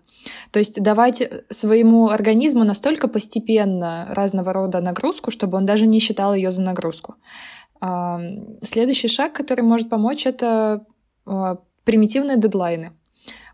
То 0.52 0.60
есть 0.60 0.82
давать 0.82 1.24
своему 1.50 2.10
организму 2.10 2.64
настолько 2.64 3.08
постепенно 3.08 4.08
разного 4.12 4.54
рода 4.54 4.82
нагрузку, 4.82 5.32
чтобы 5.32 5.58
он 5.58 5.66
даже 5.66 5.88
не 5.88 6.00
считал 6.00 6.34
ее 6.34 6.52
за 6.52 6.62
нагрузку. 6.62 7.16
А, 7.82 8.20
следующий 8.62 9.08
шаг, 9.08 9.34
который 9.34 9.62
может 9.62 9.90
помочь, 9.90 10.26
это 10.26 10.86
а, 11.26 11.58
примитивные 11.84 12.38
дедлайны 12.38 12.92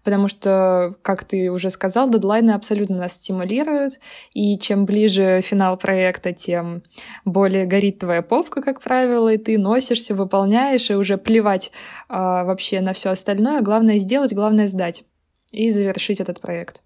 потому 0.05 0.27
что, 0.27 0.95
как 1.01 1.25
ты 1.25 1.51
уже 1.51 1.71
сказал, 1.71 2.09
дедлайны 2.09 2.51
абсолютно 2.51 2.97
нас 2.97 3.13
стимулируют, 3.13 3.99
и 4.33 4.57
чем 4.59 4.85
ближе 4.85 5.41
финал 5.41 5.77
проекта, 5.77 6.31
тем 6.31 6.83
более 7.25 7.65
горит 7.65 7.99
твоя 7.99 8.21
попка, 8.21 8.61
как 8.61 8.81
правило, 8.81 9.33
и 9.33 9.37
ты 9.37 9.57
носишься, 9.57 10.13
выполняешь, 10.13 10.91
и 10.91 10.95
уже 10.95 11.17
плевать 11.17 11.71
а, 12.07 12.43
вообще 12.45 12.81
на 12.81 12.93
все 12.93 13.09
остальное. 13.09 13.61
Главное 13.61 13.97
сделать, 13.97 14.33
главное 14.33 14.67
сдать 14.67 15.03
и 15.51 15.71
завершить 15.71 16.21
этот 16.21 16.39
проект. 16.39 16.83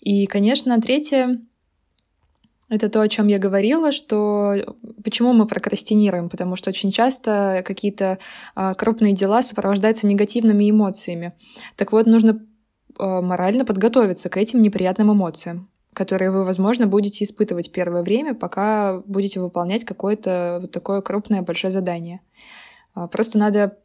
И, 0.00 0.26
конечно, 0.26 0.80
третье 0.80 1.40
это 2.70 2.88
то, 2.88 3.00
о 3.00 3.08
чем 3.08 3.26
я 3.26 3.38
говорила, 3.38 3.92
что 3.92 4.54
почему 5.04 5.32
мы 5.32 5.46
прокрастинируем, 5.46 6.28
потому 6.28 6.56
что 6.56 6.70
очень 6.70 6.90
часто 6.90 7.62
какие-то 7.66 8.18
а, 8.54 8.74
крупные 8.74 9.12
дела 9.12 9.42
сопровождаются 9.42 10.06
негативными 10.06 10.70
эмоциями. 10.70 11.34
Так 11.76 11.92
вот, 11.92 12.06
нужно 12.06 12.46
а, 12.98 13.20
морально 13.20 13.64
подготовиться 13.64 14.28
к 14.28 14.36
этим 14.36 14.62
неприятным 14.62 15.12
эмоциям 15.12 15.68
которые 15.92 16.30
вы, 16.30 16.44
возможно, 16.44 16.86
будете 16.86 17.24
испытывать 17.24 17.72
первое 17.72 18.02
время, 18.04 18.32
пока 18.32 19.02
будете 19.06 19.40
выполнять 19.40 19.84
какое-то 19.84 20.60
вот 20.62 20.70
такое 20.70 21.00
крупное 21.00 21.42
большое 21.42 21.72
задание. 21.72 22.20
А, 22.94 23.08
просто 23.08 23.38
надо 23.38 23.76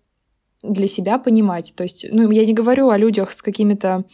для 0.62 0.88
себя 0.88 1.18
понимать. 1.18 1.74
То 1.76 1.84
есть, 1.84 2.06
ну, 2.12 2.30
я 2.30 2.46
не 2.46 2.54
говорю 2.54 2.90
о 2.90 2.98
людях 2.98 3.32
с 3.32 3.42
какими-то 3.42 4.06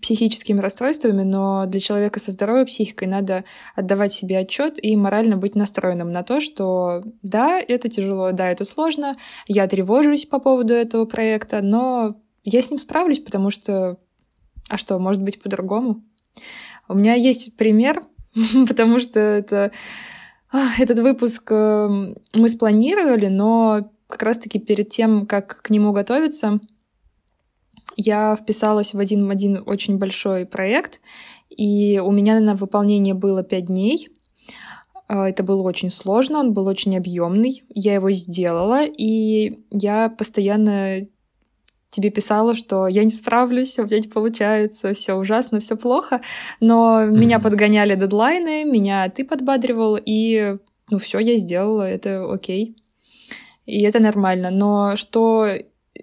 психическими 0.00 0.60
расстройствами, 0.60 1.24
но 1.24 1.66
для 1.66 1.80
человека 1.80 2.20
со 2.20 2.30
здоровой 2.30 2.64
психикой 2.64 3.08
надо 3.08 3.44
отдавать 3.74 4.12
себе 4.12 4.38
отчет 4.38 4.74
и 4.80 4.94
морально 4.96 5.36
быть 5.36 5.56
настроенным 5.56 6.12
на 6.12 6.22
то, 6.22 6.38
что 6.38 7.02
да, 7.22 7.58
это 7.58 7.88
тяжело, 7.88 8.30
да, 8.30 8.48
это 8.48 8.64
сложно, 8.64 9.16
я 9.48 9.66
тревожусь 9.66 10.26
по 10.26 10.38
поводу 10.38 10.74
этого 10.74 11.06
проекта, 11.06 11.60
но 11.60 12.16
я 12.44 12.62
с 12.62 12.70
ним 12.70 12.78
справлюсь, 12.78 13.18
потому 13.18 13.50
что, 13.50 13.98
а 14.68 14.76
что, 14.76 14.98
может 15.00 15.22
быть 15.22 15.42
по-другому? 15.42 16.04
У 16.86 16.94
меня 16.94 17.14
есть 17.14 17.56
пример, 17.56 18.04
потому 18.68 19.00
что 19.00 19.18
это 19.18 19.72
этот 20.78 21.00
выпуск 21.00 21.50
э, 21.50 22.14
мы 22.32 22.48
спланировали, 22.48 23.26
но 23.26 23.90
как 24.06 24.22
раз-таки 24.22 24.60
перед 24.60 24.88
тем, 24.90 25.26
как 25.26 25.62
к 25.62 25.70
нему 25.70 25.90
готовиться, 25.90 26.60
я 27.94 28.36
вписалась 28.36 28.94
в 28.94 28.98
один, 28.98 29.30
один 29.30 29.62
очень 29.64 29.98
большой 29.98 30.46
проект, 30.46 31.00
и 31.48 32.00
у 32.04 32.10
меня 32.10 32.40
на 32.40 32.54
выполнение 32.54 33.14
было 33.14 33.42
пять 33.42 33.66
дней. 33.66 34.08
А, 35.08 35.28
это 35.28 35.42
было 35.42 35.62
очень 35.62 35.90
сложно, 35.90 36.40
он 36.40 36.52
был 36.52 36.66
очень 36.66 36.96
объемный. 36.96 37.62
Я 37.68 37.94
его 37.94 38.10
сделала, 38.10 38.84
и 38.84 39.58
я 39.70 40.08
постоянно 40.08 41.06
тебе 41.90 42.10
писала, 42.10 42.54
что 42.54 42.88
я 42.88 43.04
не 43.04 43.10
справлюсь, 43.10 43.78
у 43.78 43.84
меня 43.84 44.00
не 44.00 44.08
получается, 44.08 44.92
все 44.92 45.14
ужасно, 45.14 45.60
все 45.60 45.76
плохо. 45.76 46.20
Но 46.60 47.02
mm-hmm. 47.02 47.10
меня 47.10 47.38
подгоняли 47.38 47.94
дедлайны, 47.94 48.64
меня 48.64 49.08
ты 49.08 49.24
подбадривал, 49.24 49.98
и 50.04 50.56
ну 50.90 50.98
все, 50.98 51.18
я 51.18 51.36
сделала, 51.36 51.88
это 51.88 52.30
окей. 52.30 52.76
И 53.64 53.82
это 53.82 54.00
нормально. 54.00 54.50
Но 54.50 54.96
что 54.96 55.48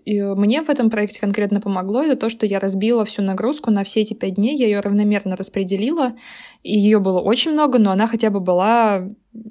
и 0.06 0.22
мне 0.22 0.62
в 0.62 0.70
этом 0.70 0.90
проекте 0.90 1.22
конкретно 1.22 1.62
помогло, 1.62 2.04
это 2.04 2.16
то, 2.16 2.30
что 2.30 2.46
я 2.46 2.60
разбила 2.60 3.06
всю 3.06 3.22
нагрузку 3.22 3.72
на 3.72 3.84
все 3.84 4.02
эти 4.02 4.14
пять 4.14 4.36
дней, 4.36 4.56
я 4.56 4.66
ее 4.66 4.80
равномерно 4.80 5.36
распределила, 5.36 6.14
и 6.62 6.78
ее 6.78 7.00
было 7.00 7.22
очень 7.22 7.52
много, 7.52 7.80
но 7.80 7.92
она 7.92 8.08
хотя 8.08 8.30
бы 8.30 8.40
была 8.40 9.08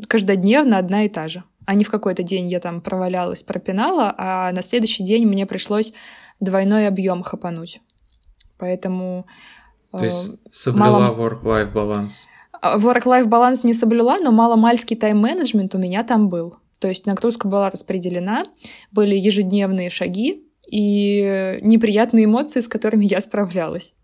каждодневно 0.08 0.78
одна 0.78 1.04
и 1.04 1.08
та 1.08 1.28
же. 1.28 1.44
А 1.64 1.74
не 1.74 1.84
в 1.84 1.90
какой-то 1.90 2.22
день 2.22 2.48
я 2.48 2.60
там 2.60 2.80
провалялась, 2.80 3.42
пропинала, 3.42 4.14
а 4.18 4.52
на 4.52 4.62
следующий 4.62 5.04
день 5.04 5.26
мне 5.26 5.46
пришлось 5.46 5.92
двойной 6.40 6.88
объем 6.88 7.22
хапануть. 7.22 7.80
Поэтому... 8.58 9.26
То 9.92 10.04
есть 10.04 10.28
э, 10.28 10.36
соблюла 10.50 10.98
мало... 10.98 11.14
work-life 11.14 11.72
баланс. 11.72 12.26
А, 12.60 12.78
work-life 12.78 13.26
баланс 13.26 13.64
не 13.64 13.74
соблюла, 13.74 14.18
но 14.20 14.32
маломальский 14.32 14.96
тайм-менеджмент 14.96 15.74
у 15.74 15.78
меня 15.78 16.02
там 16.02 16.28
был. 16.28 16.56
То 16.82 16.88
есть 16.88 17.06
нагрузка 17.06 17.46
была 17.46 17.70
распределена, 17.70 18.42
были 18.90 19.14
ежедневные 19.14 19.88
шаги 19.88 20.48
и 20.68 21.60
неприятные 21.62 22.24
эмоции, 22.24 22.58
с 22.58 22.66
которыми 22.66 23.04
я 23.04 23.20
справлялась. 23.20 23.94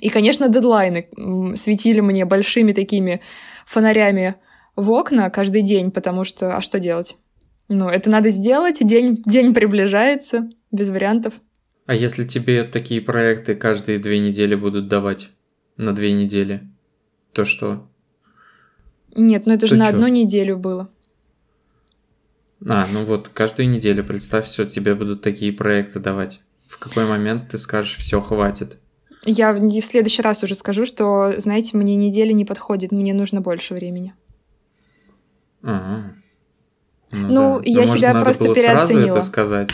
И, 0.00 0.08
конечно, 0.08 0.48
дедлайны 0.48 1.06
светили 1.54 2.00
мне 2.00 2.24
большими 2.24 2.72
такими 2.72 3.20
фонарями 3.64 4.34
в 4.74 4.90
окна 4.90 5.30
каждый 5.30 5.62
день, 5.62 5.92
потому 5.92 6.24
что, 6.24 6.56
а 6.56 6.60
что 6.60 6.80
делать? 6.80 7.16
Ну, 7.68 7.88
это 7.88 8.10
надо 8.10 8.30
сделать, 8.30 8.84
день, 8.84 9.22
день 9.24 9.54
приближается, 9.54 10.50
без 10.72 10.90
вариантов. 10.90 11.34
А 11.86 11.94
если 11.94 12.24
тебе 12.24 12.64
такие 12.64 13.00
проекты 13.00 13.54
каждые 13.54 14.00
две 14.00 14.18
недели 14.18 14.56
будут 14.56 14.88
давать 14.88 15.30
на 15.76 15.94
две 15.94 16.12
недели, 16.12 16.68
то 17.32 17.44
что? 17.44 17.88
Нет, 19.14 19.46
ну 19.46 19.52
это 19.52 19.60
то 19.60 19.66
же 19.68 19.76
на 19.76 19.84
чё? 19.84 19.94
одну 19.94 20.08
неделю 20.08 20.56
было. 20.56 20.88
А, 22.66 22.86
ну 22.92 23.04
вот, 23.04 23.28
каждую 23.28 23.68
неделю, 23.68 24.04
представь, 24.04 24.46
все, 24.46 24.64
тебе 24.64 24.94
будут 24.94 25.22
такие 25.22 25.52
проекты 25.52 25.98
давать. 25.98 26.40
В 26.68 26.78
какой 26.78 27.06
момент 27.06 27.48
ты 27.48 27.58
скажешь, 27.58 27.96
все, 27.96 28.20
хватит? 28.20 28.78
Я 29.24 29.52
в 29.52 29.80
следующий 29.80 30.22
раз 30.22 30.42
уже 30.42 30.54
скажу, 30.54 30.86
что, 30.86 31.34
знаете, 31.38 31.76
мне 31.76 31.96
неделя 31.96 32.32
не 32.32 32.44
подходит, 32.44 32.92
мне 32.92 33.12
нужно 33.12 33.40
больше 33.40 33.74
времени. 33.74 34.14
Ага. 35.62 36.14
Ну, 37.12 37.28
ну 37.28 37.58
да. 37.58 37.62
я 37.64 37.80
ну, 37.82 37.86
себя 37.86 38.12
может, 38.12 38.24
просто 38.24 38.44
переоценила. 38.44 38.86
Сразу 38.86 38.98
это 38.98 39.22
сказать. 39.22 39.70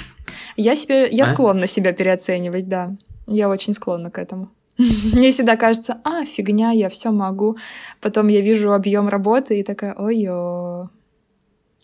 Я 0.57 0.75
себе, 0.75 1.09
я 1.11 1.25
а? 1.25 1.27
склонна 1.27 1.67
себя 1.67 1.93
переоценивать, 1.93 2.69
да. 2.69 2.93
Я 3.27 3.49
очень 3.49 3.75
склонна 3.75 4.11
к 4.11 4.19
этому. 4.19 4.51
Мне 5.13 5.31
всегда 5.31 5.57
кажется, 5.57 5.99
а, 6.05 6.25
фигня, 6.25 6.71
я 6.71 6.89
все 6.89 7.11
могу. 7.11 7.57
Потом 8.01 8.29
я 8.29 8.41
вижу 8.41 8.73
объем 8.73 9.09
работы 9.09 9.61
и 9.61 9.63
такая, 9.63 9.95
ой-ой. 9.95 10.89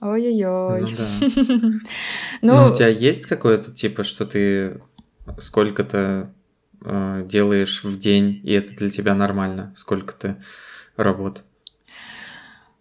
Ой-ой-ой. 0.02 0.80
Ну, 0.80 0.86
да. 0.88 1.68
ну, 2.42 2.56
ну, 2.56 2.72
у 2.72 2.74
тебя 2.74 2.88
есть 2.88 3.26
какое-то 3.26 3.70
типа, 3.70 4.02
что 4.02 4.26
ты 4.26 4.80
сколько-то 5.38 6.32
э, 6.84 7.22
делаешь 7.24 7.84
в 7.84 7.96
день, 7.98 8.40
и 8.42 8.52
это 8.52 8.74
для 8.74 8.90
тебя 8.90 9.14
нормально? 9.14 9.72
Сколько-то 9.76 10.38
работ? 10.96 11.42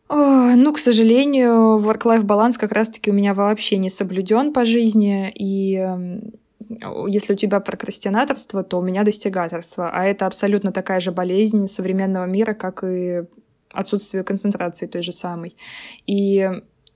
Ну, 0.10 0.74
к 0.74 0.80
сожалению, 0.80 1.78
work-life 1.78 2.24
баланс 2.24 2.58
как 2.58 2.74
раз-таки 2.74 3.12
у 3.12 3.14
меня 3.14 3.34
вообще 3.34 3.78
не 3.78 3.90
соблюден 3.90 4.52
по 4.52 4.66
жизни, 4.66 5.32
и 5.34 5.76
эм, 5.76 6.34
если 7.08 7.34
у 7.34 7.38
тебя 7.38 7.62
прокрастинаторство, 7.62 8.64
то 8.64 8.80
у 8.80 8.82
меня 8.82 9.04
достигаторство, 9.04 9.90
а 9.90 10.04
это 10.04 10.26
абсолютно 10.26 10.74
такая 10.74 11.00
же 11.00 11.12
болезнь 11.14 11.68
современного 11.68 12.26
мира, 12.26 12.54
как 12.54 12.84
и 12.84 13.24
отсутствие 13.72 14.24
концентрации 14.24 14.88
той 14.88 15.02
же 15.02 15.14
самой. 15.14 15.56
И 16.06 16.50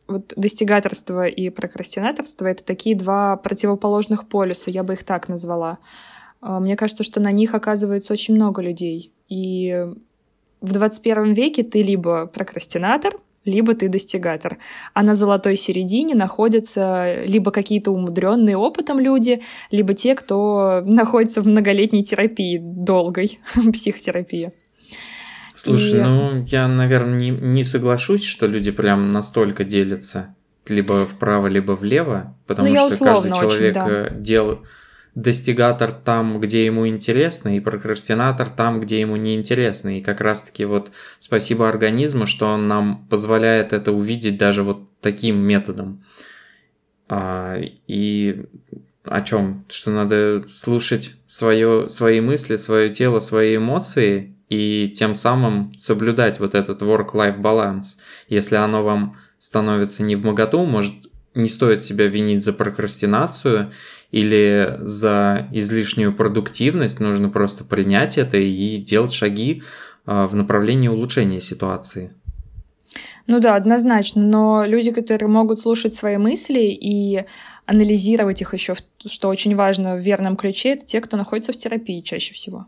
вот 0.07 0.33
достигаторство 0.35 1.27
и 1.27 1.49
прокрастинаторство— 1.49 2.45
это 2.47 2.63
такие 2.63 2.95
два 2.95 3.37
противоположных 3.37 4.27
полюса, 4.27 4.69
я 4.71 4.83
бы 4.83 4.93
их 4.93 5.03
так 5.03 5.27
назвала. 5.27 5.79
А, 6.41 6.59
мне 6.59 6.75
кажется, 6.75 7.03
что 7.03 7.19
на 7.19 7.31
них 7.31 7.53
оказывается 7.53 8.13
очень 8.13 8.35
много 8.35 8.61
людей. 8.61 9.11
И 9.29 9.87
в 10.61 10.73
21 10.73 11.33
веке 11.33 11.63
ты 11.63 11.81
либо 11.81 12.27
прокрастинатор, 12.27 13.13
либо 13.45 13.73
ты 13.73 13.89
достигатор. 13.89 14.57
А 14.93 15.03
на 15.03 15.15
золотой 15.15 15.55
середине 15.55 16.15
находятся 16.15 17.23
либо 17.25 17.51
какие-то 17.51 17.91
умудренные 17.91 18.57
опытом 18.57 18.99
люди, 18.99 19.41
либо 19.71 19.93
те, 19.93 20.15
кто 20.15 20.81
находится 20.85 21.41
в 21.41 21.47
многолетней 21.47 22.03
терапии, 22.03 22.59
долгой 22.61 23.39
психотерапии. 23.73 24.51
Слушай, 25.65 25.99
и... 25.99 26.03
ну 26.03 26.45
я, 26.45 26.67
наверное, 26.67 27.17
не, 27.17 27.29
не 27.29 27.63
соглашусь, 27.63 28.23
что 28.23 28.47
люди 28.47 28.71
прям 28.71 29.09
настолько 29.09 29.63
делятся 29.63 30.35
либо 30.67 31.05
вправо, 31.05 31.47
либо 31.47 31.73
влево, 31.73 32.35
потому 32.47 32.69
ну, 32.69 32.89
что 32.89 33.05
каждый 33.05 33.31
человек 33.31 33.51
очень, 33.51 33.73
да. 33.73 33.87
Э, 33.89 34.11
дел 34.15 34.61
достигатор 35.15 35.93
там, 35.93 36.41
где 36.41 36.65
ему 36.65 36.87
интересно, 36.87 37.55
и 37.55 37.61
прокрастинатор 37.61 38.49
там, 38.49 38.81
где 38.81 38.99
ему 38.99 39.15
не 39.15 39.33
интересно. 39.35 39.97
И 39.97 40.01
как 40.01 40.19
раз-таки 40.19 40.65
вот 40.65 40.91
спасибо 41.19 41.69
организму, 41.69 42.27
что 42.27 42.47
он 42.47 42.67
нам 42.67 43.07
позволяет 43.09 43.71
это 43.71 43.93
увидеть 43.93 44.37
даже 44.37 44.61
вот 44.61 44.83
таким 44.99 45.37
методом. 45.37 46.03
А, 47.07 47.57
и 47.87 48.45
о 49.05 49.21
чем? 49.21 49.65
Что 49.69 49.91
надо 49.91 50.45
слушать 50.51 51.13
свое, 51.27 51.87
свои 51.87 52.19
мысли, 52.19 52.57
свое 52.57 52.89
тело, 52.89 53.21
свои 53.21 53.55
эмоции 53.55 54.34
и 54.49 54.93
тем 54.95 55.15
самым 55.15 55.73
соблюдать 55.77 56.39
вот 56.39 56.55
этот 56.55 56.81
work-life 56.81 57.39
баланс. 57.39 57.99
Если 58.27 58.55
оно 58.55 58.83
вам 58.83 59.17
становится 59.37 60.03
не 60.03 60.15
в 60.15 60.23
моготу, 60.23 60.63
может, 60.65 60.93
не 61.33 61.49
стоит 61.49 61.83
себя 61.83 62.07
винить 62.07 62.43
за 62.43 62.53
прокрастинацию 62.53 63.71
или 64.11 64.77
за 64.79 65.47
излишнюю 65.51 66.15
продуктивность, 66.15 66.99
нужно 66.99 67.29
просто 67.29 67.63
принять 67.63 68.17
это 68.17 68.37
и 68.37 68.77
делать 68.77 69.13
шаги 69.13 69.63
а, 70.05 70.27
в 70.27 70.35
направлении 70.35 70.87
улучшения 70.87 71.41
ситуации. 71.41 72.13
Ну 73.27 73.39
да, 73.39 73.55
однозначно, 73.55 74.21
но 74.21 74.65
люди, 74.65 74.91
которые 74.91 75.27
могут 75.27 75.59
слушать 75.59 75.95
свои 75.95 76.17
мысли 76.17 76.59
и 76.59 77.25
анализировать 77.65 78.41
их 78.41 78.53
еще, 78.53 78.75
что 79.03 79.29
очень 79.29 79.55
важно 79.55 79.95
в 79.95 79.99
верном 79.99 80.37
ключе, 80.37 80.73
это 80.73 80.85
те, 80.85 81.01
кто 81.01 81.17
находится 81.17 81.51
в 81.51 81.57
терапии 81.57 82.01
чаще 82.01 82.35
всего 82.35 82.67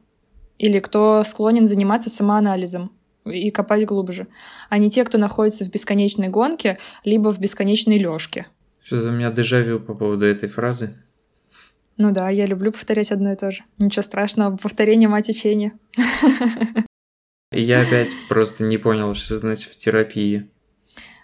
или 0.58 0.80
кто 0.80 1.24
склонен 1.24 1.68
заниматься 1.68 2.10
самоанализом 2.10 2.92
и 3.26 3.50
копать 3.52 3.86
глубже, 3.86 4.28
а 4.70 4.78
не 4.78 4.90
те, 4.90 5.04
кто 5.04 5.18
находится 5.18 5.66
в 5.66 5.72
бесконечной 5.72 6.30
гонке, 6.30 6.78
либо 7.04 7.32
в 7.32 7.40
бесконечной 7.40 7.98
лёжке. 7.98 8.48
Что-то 8.84 9.10
у 9.10 9.12
меня 9.12 9.32
дежавю 9.32 9.80
по 9.80 9.94
поводу 9.94 10.26
этой 10.26 10.48
фразы. 10.48 10.96
Ну 11.98 12.12
да, 12.12 12.30
я 12.30 12.46
люблю 12.46 12.72
повторять 12.72 13.12
одно 13.12 13.34
и 13.34 13.36
то 13.36 13.52
же. 13.52 13.64
Ничего 13.80 14.04
страшного, 14.04 14.56
повторение 14.56 15.10
мать 15.10 15.30
учения. 15.30 15.74
Я 17.52 17.82
опять 17.82 18.10
просто 18.30 18.64
не 18.64 18.78
понял, 18.78 19.14
что 19.14 19.40
значит 19.40 19.72
в 19.72 19.78
терапии. 19.78 20.50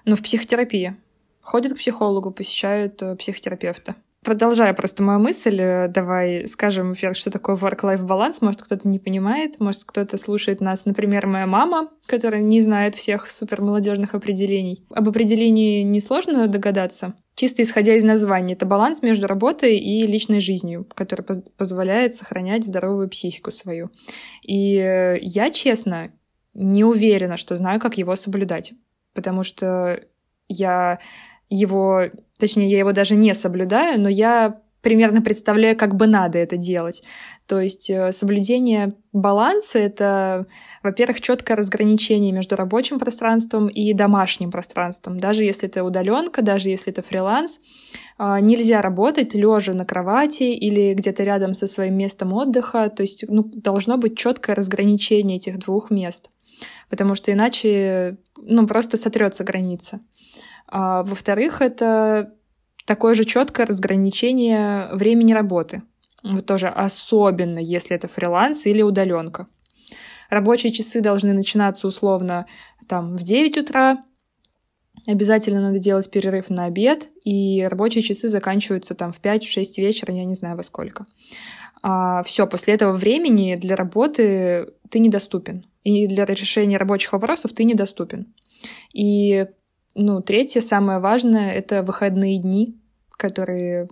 Ну, 0.05 0.15
в 0.15 0.21
психотерапии. 0.21 0.95
Ходят 1.41 1.73
к 1.73 1.77
психологу, 1.77 2.31
посещают 2.31 3.01
э, 3.01 3.15
психотерапевта. 3.15 3.95
Продолжая 4.23 4.73
просто 4.73 5.03
мою 5.03 5.19
мысль, 5.19 5.59
э, 5.59 5.87
давай 5.87 6.47
скажем, 6.47 6.89
во-первых, 6.89 7.17
что 7.17 7.31
такое 7.31 7.55
work-life 7.55 8.03
баланс. 8.03 8.41
Может, 8.41 8.61
кто-то 8.61 8.87
не 8.87 8.99
понимает, 8.99 9.59
может, 9.59 9.83
кто-то 9.83 10.17
слушает 10.17 10.61
нас. 10.61 10.85
Например, 10.85 11.27
моя 11.27 11.45
мама, 11.47 11.89
которая 12.05 12.41
не 12.41 12.61
знает 12.61 12.95
всех 12.95 13.29
супермолодежных 13.29 14.15
определений. 14.15 14.85
Об 14.89 15.09
определении 15.09 15.83
несложно 15.83 16.47
догадаться. 16.47 17.15
Чисто 17.35 17.63
исходя 17.63 17.95
из 17.95 18.03
названия, 18.03 18.53
это 18.53 18.65
баланс 18.65 19.01
между 19.01 19.27
работой 19.27 19.77
и 19.77 20.05
личной 20.05 20.39
жизнью, 20.39 20.87
который 20.93 21.23
поз- 21.23 21.49
позволяет 21.57 22.13
сохранять 22.15 22.65
здоровую 22.65 23.09
психику 23.09 23.51
свою. 23.51 23.89
И 24.43 24.77
э, 24.77 25.17
я, 25.21 25.49
честно, 25.49 26.11
не 26.53 26.83
уверена, 26.83 27.37
что 27.37 27.55
знаю, 27.55 27.79
как 27.79 27.97
его 27.97 28.15
соблюдать. 28.15 28.73
Потому 29.13 29.43
что 29.43 29.99
я 30.47 30.99
его, 31.49 32.03
точнее, 32.37 32.69
я 32.69 32.79
его 32.79 32.91
даже 32.91 33.15
не 33.15 33.33
соблюдаю, 33.33 33.99
но 33.99 34.09
я 34.09 34.61
примерно 34.83 35.21
представляю, 35.21 35.77
как 35.77 35.95
бы 35.95 36.05
надо 36.07 36.37
это 36.37 36.57
делать. 36.57 37.03
То 37.47 37.59
есть 37.59 37.89
э, 37.89 38.11
соблюдение 38.11 38.93
баланса— 39.13 39.79
это, 39.79 40.45
во-первых, 40.83 41.21
четкое 41.21 41.55
разграничение 41.55 42.33
между 42.33 42.57
рабочим 42.57 42.99
пространством 42.99 43.69
и 43.69 43.93
домашним 43.93 44.51
пространством. 44.51 45.19
Даже 45.19 45.45
если 45.45 45.69
это 45.69 45.85
удаленка, 45.85 46.41
даже 46.41 46.69
если 46.69 46.91
это 46.91 47.01
фриланс, 47.01 47.61
а, 48.17 48.41
нельзя 48.41 48.81
работать 48.81 49.33
лежа 49.33 49.73
на 49.73 49.85
кровати 49.85 50.43
или 50.43 50.93
где-то 50.93 51.23
рядом 51.23 51.53
со 51.53 51.65
своим 51.65 51.97
местом 51.97 52.33
отдыха. 52.33 52.89
То 52.89 53.03
есть 53.03 53.23
ну, 53.29 53.43
должно 53.43 53.97
быть 53.97 54.17
четкое 54.17 54.53
разграничение 54.53 55.37
этих 55.37 55.59
двух 55.59 55.91
мест, 55.91 56.29
потому 56.89 57.15
что 57.15 57.31
иначе 57.31 58.17
ну, 58.35 58.67
просто 58.67 58.97
сотрется 58.97 59.45
граница. 59.45 60.01
А, 60.75 61.03
во-вторых, 61.03 61.61
это 61.61 62.33
такое 62.87 63.13
же 63.13 63.25
четкое 63.25 63.67
разграничение 63.67 64.89
времени 64.93 65.31
работы. 65.31 65.83
Вот 66.23 66.47
тоже 66.47 66.67
особенно, 66.67 67.59
если 67.59 67.95
это 67.95 68.07
фриланс 68.07 68.65
или 68.65 68.81
удаленка. 68.81 69.45
Рабочие 70.31 70.71
часы 70.71 71.01
должны 71.01 71.33
начинаться 71.33 71.85
условно 71.85 72.47
там 72.87 73.15
в 73.15 73.23
9 73.23 73.57
утра, 73.59 74.03
Обязательно 75.05 75.59
надо 75.59 75.79
делать 75.79 76.09
перерыв 76.09 76.49
на 76.49 76.63
обед, 76.63 77.09
и 77.25 77.63
рабочие 77.63 78.01
часы 78.01 78.29
заканчиваются 78.29 78.95
там 78.95 79.11
в 79.11 79.19
5-6 79.19 79.63
вечера, 79.77 80.13
я 80.13 80.23
не 80.23 80.33
знаю 80.33 80.55
во 80.55 80.63
сколько. 80.63 81.07
А, 81.81 82.23
все, 82.23 82.47
после 82.47 82.75
этого 82.75 82.93
времени 82.93 83.57
для 83.57 83.75
работы 83.75 84.69
ты 84.89 84.99
недоступен. 84.99 85.65
И 85.83 86.07
для 86.07 86.23
решения 86.23 86.77
рабочих 86.77 87.11
вопросов 87.11 87.51
ты 87.51 87.65
недоступен. 87.65 88.33
И 88.93 89.45
ну, 89.95 90.21
третье, 90.21 90.61
самое 90.61 90.99
важное, 90.99 91.53
это 91.53 91.83
выходные 91.83 92.39
дни, 92.39 92.79
которые, 93.11 93.87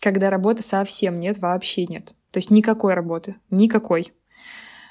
когда 0.00 0.30
работы 0.30 0.62
совсем 0.62 1.20
нет, 1.20 1.38
вообще 1.38 1.86
нет. 1.86 2.14
То 2.30 2.38
есть 2.38 2.50
никакой 2.50 2.94
работы, 2.94 3.36
никакой. 3.50 4.12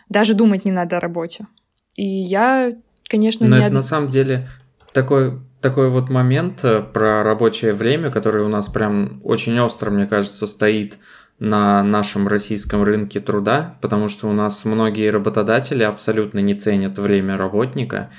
Даже 0.09 0.33
думать 0.33 0.65
не 0.65 0.71
надо 0.71 0.97
о 0.97 0.99
работе. 0.99 1.47
И 1.95 2.05
я, 2.05 2.71
конечно, 3.07 3.47
Но 3.47 3.57
не... 3.57 3.63
это 3.63 3.73
на 3.73 3.81
самом 3.81 4.09
деле 4.09 4.47
такой, 4.93 5.39
такой 5.61 5.89
вот 5.89 6.09
момент 6.09 6.63
э, 6.63 6.81
про 6.81 7.23
рабочее 7.23 7.73
время, 7.73 8.09
который 8.09 8.43
у 8.43 8.47
нас 8.49 8.67
прям 8.67 9.19
очень 9.23 9.59
остро, 9.59 9.91
мне 9.91 10.07
кажется, 10.07 10.47
стоит 10.47 10.97
на 11.39 11.83
нашем 11.83 12.27
российском 12.27 12.83
рынке 12.83 13.19
труда, 13.19 13.77
потому 13.81 14.09
что 14.09 14.27
у 14.27 14.33
нас 14.33 14.65
многие 14.65 15.09
работодатели 15.09 15.83
абсолютно 15.83 16.39
не 16.39 16.53
ценят 16.53 16.97
время 16.97 17.37
работника, 17.37 18.11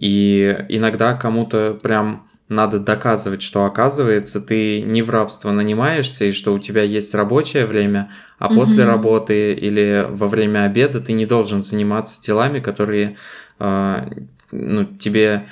и 0.00 0.64
иногда 0.68 1.14
кому-то 1.14 1.76
прям 1.82 2.28
надо 2.48 2.78
доказывать, 2.78 3.42
что 3.42 3.64
оказывается 3.64 4.40
ты 4.40 4.80
не 4.80 5.02
в 5.02 5.10
рабство 5.10 5.50
нанимаешься 5.50 6.24
и 6.24 6.32
что 6.32 6.54
у 6.54 6.58
тебя 6.58 6.82
есть 6.82 7.14
рабочее 7.14 7.66
время, 7.66 8.10
а 8.38 8.46
угу. 8.46 8.60
после 8.60 8.84
работы 8.84 9.52
или 9.52 10.06
во 10.08 10.28
время 10.28 10.64
обеда 10.64 11.00
ты 11.00 11.12
не 11.12 11.26
должен 11.26 11.62
заниматься 11.62 12.22
делами, 12.22 12.60
которые 12.60 13.16
э, 13.58 14.10
ну, 14.52 14.84
тебе, 14.84 15.48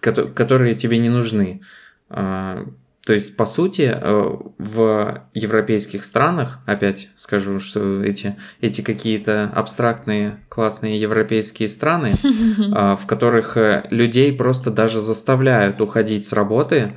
которые 0.00 0.74
тебе 0.74 0.98
не 0.98 1.08
нужны. 1.08 1.62
Э, 2.10 2.66
то 3.06 3.12
есть, 3.12 3.36
по 3.36 3.44
сути, 3.44 3.92
э, 3.94 4.36
в 4.58 5.28
европейских 5.34 6.04
странах, 6.04 6.60
опять 6.64 7.10
скажу, 7.16 7.60
что 7.60 8.02
эти, 8.02 8.36
эти 8.62 8.80
какие-то 8.80 9.50
абстрактные, 9.54 10.38
классные 10.48 10.98
европейские 10.98 11.68
страны, 11.68 12.12
э, 12.24 12.96
в 12.96 13.06
которых 13.06 13.58
э, 13.58 13.84
людей 13.90 14.32
просто 14.32 14.70
даже 14.70 15.02
заставляют 15.02 15.80
уходить 15.80 16.24
с 16.24 16.32
работы, 16.32 16.94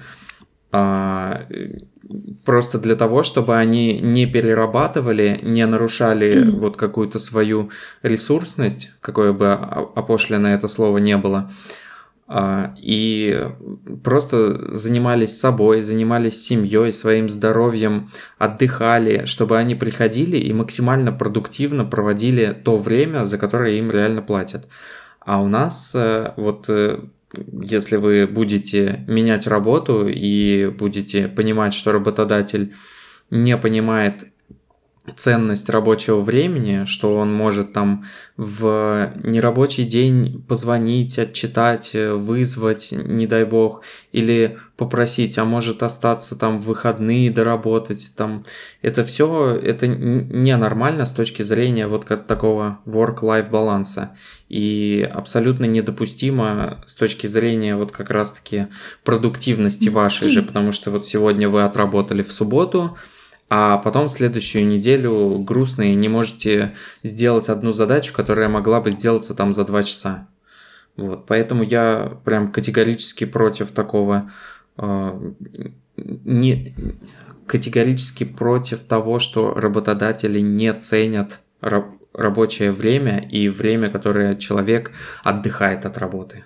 просто 2.44 2.78
для 2.78 2.96
того, 2.96 3.24
чтобы 3.24 3.56
они 3.56 4.00
не 4.00 4.26
перерабатывали, 4.26 5.40
не 5.42 5.66
нарушали 5.66 6.50
вот 6.50 6.76
какую-то 6.76 7.20
свою 7.20 7.70
ресурсность, 8.04 8.92
какое 9.00 9.32
бы 9.32 9.54
опошленное 9.54 10.56
это 10.56 10.68
слово 10.68 10.98
не 10.98 11.16
было, 11.16 11.38
а, 11.40 11.52
и 12.30 13.50
просто 14.04 14.74
занимались 14.74 15.40
собой, 15.40 15.82
занимались 15.82 16.42
семьей, 16.44 16.92
своим 16.92 17.30
здоровьем, 17.30 18.10
отдыхали, 18.38 19.24
чтобы 19.26 19.58
они 19.58 19.76
приходили 19.76 20.38
и 20.38 20.52
максимально 20.52 21.14
продуктивно 21.14 21.86
проводили 21.86 22.54
то 22.66 22.76
время, 22.76 23.24
за 23.24 23.38
которое 23.38 23.78
им 23.78 23.92
реально 23.92 24.22
платят. 24.22 24.68
А 25.22 25.42
у 25.42 25.48
нас 25.48 25.94
э, 25.96 26.34
вот 26.36 26.66
э, 26.70 27.00
если 27.62 27.98
вы 27.98 28.28
будете 28.28 29.06
менять 29.08 29.48
работу 29.48 30.08
и 30.08 30.68
будете 30.68 31.28
понимать, 31.28 31.74
что 31.74 31.92
работодатель 31.92 32.74
не 33.30 33.58
понимает 33.58 34.26
ценность 35.16 35.70
рабочего 35.70 36.20
времени, 36.20 36.84
что 36.86 37.16
он 37.16 37.34
может 37.34 37.74
там 37.74 38.06
в 38.36 39.14
нерабочий 39.24 39.86
день 39.86 40.44
позвонить, 40.48 41.18
отчитать, 41.18 41.94
вызвать, 41.94 42.90
не 42.92 43.26
дай 43.26 43.46
бог, 43.46 43.84
или 44.12 44.58
попросить, 44.76 45.38
а 45.38 45.46
может 45.46 45.82
остаться 45.82 46.36
там 46.36 46.60
в 46.60 46.66
выходные 46.66 47.32
доработать, 47.32 48.12
там. 48.16 48.44
Это 48.82 49.04
все 49.04 49.56
это 49.56 49.88
ненормально 49.88 51.06
с 51.06 51.12
точки 51.12 51.42
зрения 51.42 51.88
вот 51.88 52.06
как 52.06 52.28
такого 52.28 52.80
work-life 52.86 53.50
баланса. 53.50 54.16
И 54.50 55.10
абсолютно 55.12 55.66
недопустимо 55.66 56.78
с 56.86 56.94
точки 56.94 57.28
зрения 57.28 57.76
вот 57.76 57.92
как 57.92 58.10
раз-таки 58.10 58.68
продуктивности 59.04 59.90
вашей 59.90 60.30
же, 60.30 60.44
потому 60.44 60.72
что 60.72 60.92
вот 60.92 61.06
сегодня 61.06 61.50
вы 61.50 61.64
отработали 61.64 62.22
в 62.22 62.32
субботу, 62.32 62.98
а 63.50 63.78
потом 63.78 64.10
следующую 64.10 64.68
неделю 64.68 65.40
грустные 65.40 65.96
не 65.96 66.10
можете 66.10 66.74
сделать 67.04 67.50
одну 67.50 67.72
задачу, 67.72 68.14
которая 68.14 68.50
могла 68.50 68.82
бы 68.82 68.92
сделаться 68.92 69.34
там 69.34 69.54
за 69.54 69.64
два 69.64 69.84
часа. 69.84 70.28
Вот, 70.98 71.26
поэтому 71.28 71.64
я 71.64 72.18
прям 72.26 72.52
категорически 72.52 73.26
против 73.26 73.72
такого, 73.72 74.32
э, 74.78 75.32
не, 75.96 76.76
категорически 77.46 78.26
против 78.26 78.84
того, 78.84 79.20
что 79.20 79.54
работодатели 79.54 80.40
не 80.40 80.74
ценят 80.74 81.40
раб, 81.62 81.86
рабочее 82.14 82.72
время 82.72 83.20
и 83.20 83.48
время, 83.48 83.90
которое 83.90 84.36
человек 84.36 84.92
отдыхает 85.24 85.86
от 85.86 85.98
работы. 85.98 86.44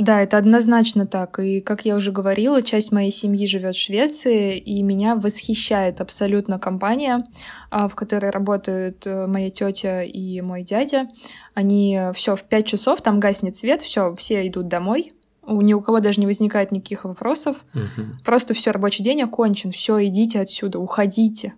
Да, 0.00 0.22
это 0.22 0.38
однозначно 0.38 1.06
так. 1.06 1.38
И, 1.40 1.60
как 1.60 1.84
я 1.84 1.94
уже 1.94 2.10
говорила, 2.10 2.62
часть 2.62 2.90
моей 2.90 3.10
семьи 3.12 3.46
живет 3.46 3.74
в 3.74 3.78
Швеции, 3.78 4.56
и 4.56 4.82
меня 4.82 5.14
восхищает 5.14 6.00
абсолютно 6.00 6.58
компания, 6.58 7.22
а, 7.68 7.86
в 7.86 7.94
которой 7.94 8.30
работают 8.30 9.06
э, 9.06 9.26
моя 9.26 9.50
тетя 9.50 10.02
и 10.02 10.40
мой 10.40 10.62
дядя. 10.62 11.06
Они 11.52 12.00
все 12.14 12.34
в 12.34 12.44
5 12.44 12.66
часов, 12.66 13.02
там 13.02 13.20
гаснет 13.20 13.58
свет, 13.58 13.82
все, 13.82 14.14
все 14.16 14.48
идут 14.48 14.68
домой, 14.68 15.12
у 15.42 15.60
ни 15.60 15.74
у 15.74 15.82
кого 15.82 16.00
даже 16.00 16.18
не 16.20 16.26
возникает 16.26 16.72
никаких 16.72 17.04
вопросов. 17.04 17.58
Угу. 17.74 18.24
Просто 18.24 18.54
все, 18.54 18.70
рабочий 18.70 19.04
день 19.04 19.22
окончен. 19.22 19.70
Все, 19.70 20.06
идите 20.06 20.40
отсюда, 20.40 20.78
уходите. 20.78 21.52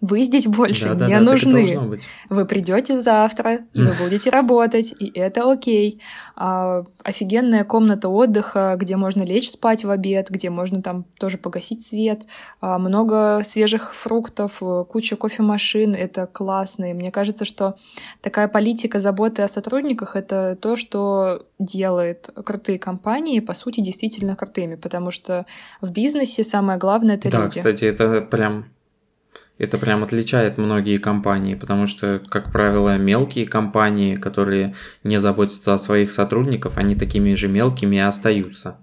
Вы 0.00 0.22
здесь 0.22 0.46
больше 0.46 0.94
да, 0.94 1.08
не 1.08 1.14
да, 1.14 1.20
нужны. 1.20 1.98
Вы 2.30 2.46
придете 2.46 3.00
завтра, 3.00 3.60
и 3.72 3.82
вы 3.82 3.92
будете 4.02 4.30
работать, 4.30 4.94
и 4.98 5.10
это 5.12 5.50
окей. 5.50 6.00
А, 6.36 6.84
офигенная 7.02 7.64
комната 7.64 8.08
отдыха, 8.08 8.76
где 8.78 8.96
можно 8.96 9.24
лечь 9.24 9.50
спать 9.50 9.84
в 9.84 9.90
обед, 9.90 10.30
где 10.30 10.50
можно 10.50 10.82
там 10.82 11.04
тоже 11.18 11.36
погасить 11.36 11.84
свет. 11.84 12.28
А, 12.60 12.78
много 12.78 13.40
свежих 13.42 13.92
фруктов, 13.92 14.62
куча 14.88 15.16
кофемашин. 15.16 15.96
Это 15.96 16.26
классно. 16.28 16.92
И 16.92 16.94
мне 16.94 17.10
кажется, 17.10 17.44
что 17.44 17.74
такая 18.20 18.46
политика 18.46 19.00
заботы 19.00 19.42
о 19.42 19.48
сотрудниках— 19.48 20.14
это 20.14 20.56
то, 20.60 20.76
что 20.76 21.44
делает 21.58 22.30
крутые 22.44 22.78
компании, 22.78 23.40
по 23.40 23.52
сути, 23.52 23.80
действительно 23.80 24.36
крутыми. 24.36 24.76
Потому 24.76 25.10
что 25.10 25.44
в 25.80 25.90
бизнесе 25.90 26.44
самое 26.44 26.78
главное— 26.78 27.14
это 27.16 27.30
да, 27.30 27.38
люди. 27.38 27.56
Да, 27.56 27.58
кстати, 27.58 27.84
это 27.84 28.20
прям 28.20 28.66
это 29.58 29.78
прям 29.78 30.04
отличает 30.04 30.58
многие 30.58 30.98
компании, 30.98 31.54
потому 31.54 31.86
что, 31.86 32.20
как 32.28 32.52
правило, 32.52 32.96
мелкие 32.96 33.46
компании, 33.46 34.14
которые 34.14 34.74
не 35.04 35.18
заботятся 35.18 35.74
о 35.74 35.78
своих 35.78 36.10
сотрудниках, 36.10 36.78
они 36.78 36.94
такими 36.94 37.34
же 37.34 37.48
мелкими 37.48 37.96
и 37.96 38.00
остаются. 38.00 38.78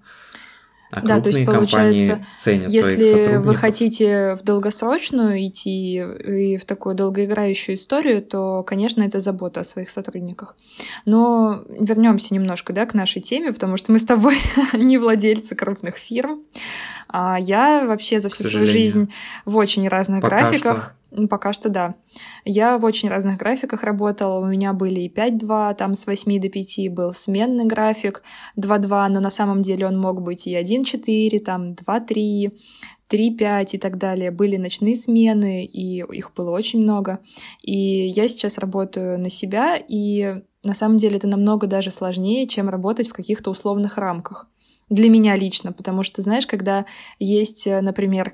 А 0.90 1.00
да, 1.00 1.20
то 1.20 1.30
есть 1.30 1.44
получается, 1.44 2.24
ценят 2.36 2.70
если 2.70 3.36
вы 3.36 3.54
хотите 3.54 4.34
в 4.34 4.42
долгосрочную 4.42 5.44
идти 5.46 5.96
и 5.96 6.56
в 6.56 6.64
такую 6.64 6.94
долгоиграющую 6.94 7.74
историю, 7.74 8.22
то, 8.22 8.62
конечно, 8.62 9.02
это 9.02 9.18
забота 9.18 9.60
о 9.60 9.64
своих 9.64 9.90
сотрудниках. 9.90 10.56
Но 11.04 11.64
вернемся 11.68 12.34
немножко 12.34 12.72
да, 12.72 12.86
к 12.86 12.94
нашей 12.94 13.20
теме, 13.20 13.52
потому 13.52 13.76
что 13.76 13.90
мы 13.90 13.98
с 13.98 14.04
тобой 14.04 14.36
не 14.74 14.98
владельцы 14.98 15.56
крупных 15.56 15.96
фирм. 15.96 16.42
А 17.08 17.38
я 17.40 17.84
вообще 17.84 18.20
за 18.20 18.28
всю 18.28 18.44
свою 18.44 18.66
жизнь 18.66 19.12
в 19.44 19.56
очень 19.56 19.88
разных 19.88 20.22
Пока 20.22 20.42
графиках. 20.42 20.76
Что. 20.76 21.05
Пока 21.30 21.52
что 21.52 21.68
да. 21.68 21.94
Я 22.44 22.78
в 22.78 22.84
очень 22.84 23.08
разных 23.08 23.38
графиках 23.38 23.82
работала. 23.82 24.38
У 24.38 24.46
меня 24.46 24.72
были 24.72 25.00
и 25.00 25.08
5-2, 25.08 25.74
там 25.74 25.94
с 25.94 26.06
8 26.06 26.40
до 26.40 26.48
5 26.48 26.92
был 26.92 27.12
сменный 27.12 27.64
график 27.64 28.22
2-2, 28.58 29.08
но 29.08 29.20
на 29.20 29.30
самом 29.30 29.62
деле 29.62 29.86
он 29.86 29.98
мог 29.98 30.22
быть 30.22 30.46
и 30.46 30.54
1-4, 30.54 31.38
там 31.38 31.72
2-3, 31.72 32.52
3-5 33.08 33.68
и 33.72 33.78
так 33.78 33.98
далее. 33.98 34.30
Были 34.30 34.56
ночные 34.56 34.96
смены, 34.96 35.64
и 35.64 36.02
их 36.02 36.32
было 36.34 36.50
очень 36.50 36.82
много. 36.82 37.20
И 37.62 38.08
я 38.08 38.28
сейчас 38.28 38.58
работаю 38.58 39.18
на 39.18 39.30
себя, 39.30 39.76
и 39.76 40.42
на 40.62 40.74
самом 40.74 40.98
деле 40.98 41.16
это 41.16 41.28
намного 41.28 41.66
даже 41.66 41.90
сложнее, 41.90 42.46
чем 42.46 42.68
работать 42.68 43.08
в 43.08 43.12
каких-то 43.12 43.50
условных 43.50 43.96
рамках. 43.96 44.48
Для 44.88 45.08
меня 45.08 45.34
лично, 45.34 45.72
потому 45.72 46.02
что, 46.02 46.22
знаешь, 46.22 46.46
когда 46.46 46.86
есть, 47.18 47.66
э, 47.66 47.80
например, 47.80 48.32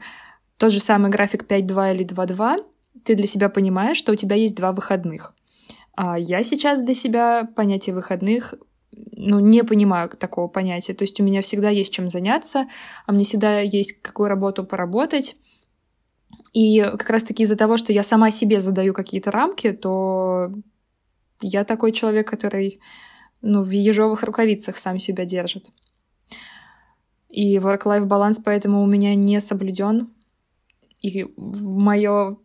тот 0.59 0.71
же 0.73 0.81
самый 0.81 1.11
график 1.11 1.45
5-2 1.45 1.95
или 1.95 2.05
2-2, 2.05 2.57
ты 3.05 3.14
для 3.14 3.26
себя 3.26 3.48
понимаешь, 3.48 3.96
что 3.96 4.12
у 4.12 4.16
тебя 4.16 4.37
есть 4.37 4.57
два 4.57 4.72
выходных. 4.72 5.35
А 5.94 6.18
я 6.18 6.42
сейчас 6.42 6.81
для 6.81 6.94
себя 6.94 7.48
понятие 7.57 7.94
выходных 7.94 8.55
ну, 8.92 9.40
не 9.40 9.64
понимаю 9.64 10.09
такого 10.11 10.48
понятия. 10.48 10.94
То 10.94 11.05
есть 11.05 11.20
у 11.20 11.24
меня 11.24 11.42
всегда 11.42 11.70
есть 11.70 11.92
чем 11.92 12.09
заняться, 12.09 12.66
а 13.07 13.12
мне 13.12 13.24
всегда 13.24 13.61
есть 13.61 14.00
какую 14.02 14.28
работу 14.28 14.64
поработать. 14.64 15.37
И 16.52 16.81
как 16.81 17.09
раз-таки 17.09 17.42
из-за 17.44 17.57
того, 17.57 17.76
что 17.76 17.92
я 17.92 18.02
сама 18.02 18.31
себе 18.31 18.61
задаю 18.61 18.92
какие-то 18.92 19.31
рамки, 19.31 19.72
то 19.72 20.52
я 21.40 21.64
такой 21.64 21.92
человек, 21.92 22.28
который 22.28 22.81
ну, 23.40 23.62
в 23.62 23.70
ежовых 23.70 24.22
рукавицах 24.22 24.76
сам 24.76 24.98
себя 24.98 25.24
держит. 25.24 25.70
И 27.28 27.57
work-life 27.57 28.05
баланс 28.05 28.40
поэтому 28.44 28.83
у 28.83 28.87
меня 28.87 29.14
не 29.14 29.40
соблюден. 29.40 30.11
И 31.00 31.26
мое 31.37 32.37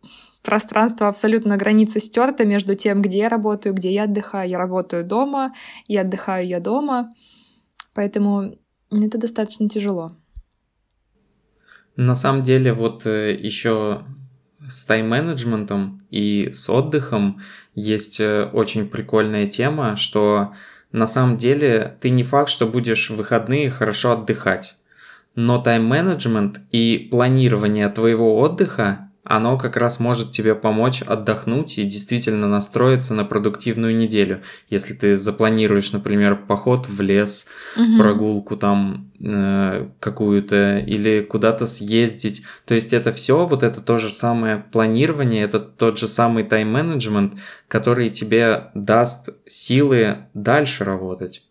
пространство 0.48 1.10
абсолютно 1.10 1.50
на 1.50 1.58
границе 1.58 2.00
стерто 2.00 2.46
между 2.46 2.74
тем, 2.74 3.02
где 3.02 3.18
я 3.18 3.30
работаю, 3.30 3.76
где 3.76 3.92
я 3.92 4.04
отдыхаю. 4.04 4.50
Я 4.50 4.58
работаю 4.58 5.04
дома, 5.04 5.54
и 5.88 5.98
отдыхаю 5.98 6.48
я 6.48 6.62
дома. 6.62 7.12
Поэтому 7.94 8.56
это 8.90 9.18
достаточно 9.18 9.68
тяжело. 9.68 10.12
На 11.98 12.16
самом 12.16 12.44
деле, 12.44 12.72
вот 12.72 13.06
э, 13.06 13.36
еще 13.36 14.06
с 14.70 14.86
тайм-менеджментом 14.86 16.08
и 16.10 16.50
с 16.54 16.70
отдыхом 16.70 17.42
есть 17.76 18.22
э, 18.22 18.46
очень 18.54 18.88
прикольная 18.88 19.48
тема, 19.48 19.98
что 19.98 20.54
на 20.94 21.08
самом 21.08 21.36
деле 21.36 21.98
ты 22.00 22.10
не 22.10 22.24
факт, 22.24 22.50
что 22.50 22.68
будешь 22.68 23.10
в 23.10 23.18
выходные 23.18 23.70
хорошо 23.70 24.14
отдыхать. 24.14 24.78
Но 25.36 25.62
тайм-менеджмент 25.62 26.62
и 26.72 27.10
планирование 27.12 27.90
твоего 27.90 28.40
отдыха 28.40 29.07
оно 29.30 29.58
как 29.58 29.76
раз 29.76 30.00
может 30.00 30.32
тебе 30.32 30.56
помочь 30.56 31.02
отдохнуть 31.02 31.78
и 31.78 31.84
действительно 31.84 32.48
настроиться 32.48 33.14
на 33.14 33.26
продуктивную 33.26 33.96
неделю. 33.96 34.42
Если 34.70 34.94
ты 34.94 35.18
запланируешь, 35.18 35.92
например, 35.92 36.36
поход 36.36 36.88
в 36.88 37.02
лес, 37.02 37.48
угу. 37.76 37.98
прогулку 37.98 38.56
там 38.56 39.12
э, 39.20 39.88
какую-то 40.00 40.78
или 40.80 41.22
куда-то 41.22 41.66
съездить. 41.68 42.44
То 42.66 42.74
есть 42.74 42.94
это 42.94 43.12
все, 43.12 43.46
вот 43.46 43.64
это 43.64 43.82
то 43.82 43.98
же 43.98 44.10
самое 44.10 44.64
планирование, 44.72 45.44
это 45.44 45.60
тот 45.60 45.98
же 45.98 46.08
самый 46.08 46.44
тайм-менеджмент, 46.44 47.34
который 47.68 48.10
тебе 48.10 48.72
даст 48.74 49.30
силы 49.46 50.20
дальше 50.34 50.84
работать 50.84 51.44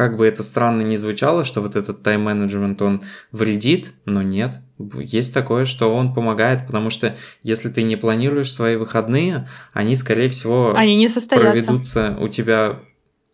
как 0.00 0.16
бы 0.16 0.26
это 0.26 0.42
странно 0.42 0.80
ни 0.80 0.96
звучало, 0.96 1.44
что 1.44 1.60
вот 1.60 1.76
этот 1.76 2.02
тайм-менеджмент, 2.02 2.80
он 2.80 3.02
вредит, 3.32 3.92
но 4.06 4.22
нет. 4.22 4.54
Есть 4.94 5.34
такое, 5.34 5.66
что 5.66 5.94
он 5.94 6.14
помогает, 6.14 6.66
потому 6.66 6.88
что 6.88 7.16
если 7.42 7.68
ты 7.68 7.82
не 7.82 7.96
планируешь 7.96 8.50
свои 8.50 8.76
выходные, 8.76 9.46
они, 9.74 9.96
скорее 9.96 10.30
всего, 10.30 10.74
они 10.74 10.96
не 10.96 11.06
состоятся. 11.06 11.50
проведутся 11.50 12.16
у 12.18 12.28
тебя... 12.28 12.80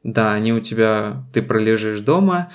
Да, 0.03 0.33
они 0.33 0.53
у 0.53 0.59
тебя... 0.59 1.25
Ты 1.33 1.41
пролежишь 1.41 2.01
дома, 2.01 2.51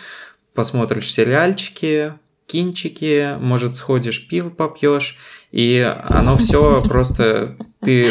посмотришь 0.53 1.09
сериальчики, 1.09 2.13
кинчики, 2.47 3.37
может, 3.39 3.77
сходишь 3.77 4.27
пиво 4.27 4.49
попьешь, 4.49 5.17
и 5.53 5.89
оно 6.09 6.35
все 6.35 6.83
просто... 6.89 7.55
Ты 7.79 8.09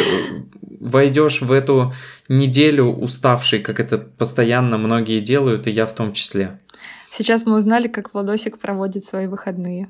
войдешь 0.81 1.41
в 1.41 1.51
эту 1.51 1.93
неделю 2.27 2.85
уставший, 2.85 3.59
как 3.59 3.79
это 3.79 3.97
постоянно 3.97 4.77
многие 4.77 5.21
делают, 5.21 5.67
и 5.67 5.71
я 5.71 5.85
в 5.85 5.93
том 5.93 6.13
числе. 6.13 6.59
Сейчас 7.11 7.45
мы 7.45 7.55
узнали, 7.55 7.87
как 7.87 8.13
Владосик 8.13 8.57
проводит 8.57 9.05
свои 9.05 9.27
выходные. 9.27 9.89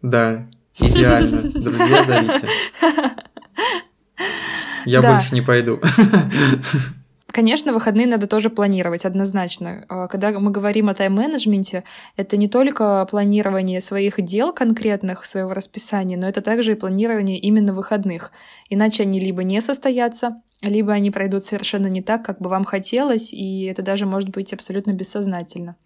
Да, 0.00 0.48
идеально. 0.78 1.38
Друзья, 1.38 2.04
зовите. 2.04 2.48
Я 4.84 5.00
больше 5.00 5.34
не 5.34 5.42
пойду. 5.42 5.80
Конечно, 7.32 7.72
выходные 7.72 8.06
надо 8.06 8.26
тоже 8.26 8.50
планировать 8.50 9.06
однозначно. 9.06 9.86
А, 9.88 10.06
когда 10.06 10.38
мы 10.38 10.50
говорим 10.50 10.90
о 10.90 10.94
тайм-менеджменте, 10.94 11.82
это 12.16 12.36
не 12.36 12.46
только 12.46 13.06
планирование 13.10 13.80
своих 13.80 14.20
дел 14.20 14.52
конкретных, 14.52 15.24
своего 15.24 15.54
расписания, 15.54 16.18
но 16.18 16.28
это 16.28 16.42
также 16.42 16.72
и 16.72 16.74
планирование 16.74 17.38
именно 17.38 17.72
выходных. 17.72 18.32
Иначе 18.68 19.04
они 19.04 19.18
либо 19.18 19.44
не 19.44 19.62
состоятся, 19.62 20.42
либо 20.60 20.92
они 20.92 21.10
пройдут 21.10 21.42
совершенно 21.42 21.86
не 21.86 22.02
так, 22.02 22.22
как 22.22 22.38
бы 22.38 22.50
вам 22.50 22.64
хотелось, 22.64 23.32
и 23.32 23.64
это 23.64 23.80
даже 23.80 24.04
может 24.04 24.28
быть 24.28 24.52
абсолютно 24.52 24.92
бессознательно. 24.92 25.76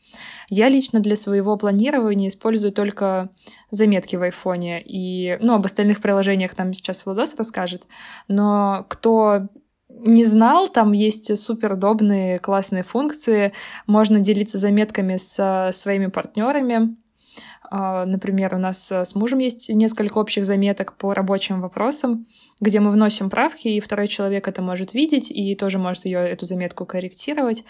Я 0.50 0.68
лично 0.68 0.98
для 0.98 1.14
своего 1.14 1.56
планирования 1.56 2.26
использую 2.26 2.72
только 2.72 3.30
заметки 3.70 4.16
в 4.16 4.22
айфоне, 4.22 4.82
и, 4.85 5.38
ну, 5.40 5.54
об 5.54 5.64
остальных 5.64 6.00
приложениях 6.00 6.59
нам 6.59 6.72
сейчас 6.72 7.06
Владос 7.06 7.37
расскажет, 7.37 7.87
но 8.26 8.85
кто 8.88 9.48
не 9.98 10.24
знал, 10.24 10.68
там 10.68 10.92
есть 10.92 11.37
супер 11.37 11.74
удобные, 11.74 12.38
классные 12.38 12.82
функции. 12.82 13.52
Можно 13.87 14.20
делиться 14.20 14.59
заметками 14.59 15.16
со 15.16 15.70
своими 15.72 16.06
партнерами. 16.06 16.96
А, 17.70 18.06
например, 18.06 18.54
у 18.54 18.59
нас 18.59 18.90
с 18.92 19.14
мужем 19.14 19.40
есть 19.40 19.68
несколько 19.70 20.18
общих 20.18 20.44
заметок 20.44 20.96
по 20.96 21.14
рабочим 21.14 21.61
вопросам, 21.61 22.26
где 22.61 22.80
мы 22.80 22.90
вносим 22.90 23.28
правки, 23.30 23.68
и 23.68 23.80
второй 23.80 24.06
человек 24.06 24.46
это 24.48 24.62
может 24.62 24.94
видеть 24.94 25.30
и 25.30 25.54
тоже 25.54 25.78
может 25.78 26.04
ее 26.04 26.20
эту 26.20 26.46
заметку 26.46 26.87
корректировать. 26.87 27.64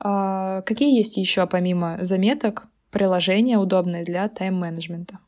А, 0.00 0.62
какие 0.62 0.96
есть 0.96 1.16
еще 1.16 1.46
помимо 1.46 1.98
заметок 2.00 2.64
приложения 2.90 3.58
удобные 3.58 4.04
для 4.04 4.28
тайм-менеджмента? 4.28 5.18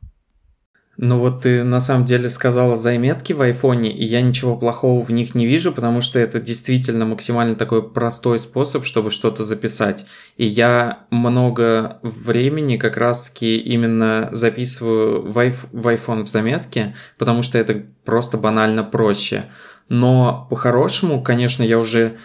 Ну 1.04 1.18
вот 1.18 1.40
ты 1.40 1.64
на 1.64 1.80
самом 1.80 2.04
деле 2.04 2.28
сказала 2.28 2.76
заметки 2.76 3.32
в 3.32 3.42
айфоне, 3.42 3.90
и 3.90 4.04
я 4.04 4.22
ничего 4.22 4.56
плохого 4.56 5.00
в 5.00 5.10
них 5.10 5.34
не 5.34 5.46
вижу, 5.46 5.72
потому 5.72 6.00
что 6.00 6.20
это 6.20 6.38
действительно 6.38 7.04
максимально 7.04 7.56
такой 7.56 7.90
простой 7.90 8.38
способ, 8.38 8.84
чтобы 8.84 9.10
что-то 9.10 9.44
записать. 9.44 10.06
И 10.36 10.46
я 10.46 11.06
много 11.10 11.98
времени 12.04 12.76
как 12.76 12.96
раз-таки 12.96 13.56
именно 13.56 14.28
записываю 14.30 15.22
в, 15.22 15.36
айф- 15.40 15.66
в 15.72 15.88
iPhone 15.88 16.22
в 16.22 16.28
заметки, 16.28 16.94
потому 17.18 17.42
что 17.42 17.58
это 17.58 17.82
просто 18.04 18.38
банально 18.38 18.84
проще. 18.84 19.46
Но 19.88 20.46
по-хорошему, 20.50 21.20
конечно, 21.20 21.64
я 21.64 21.80
уже 21.80 22.16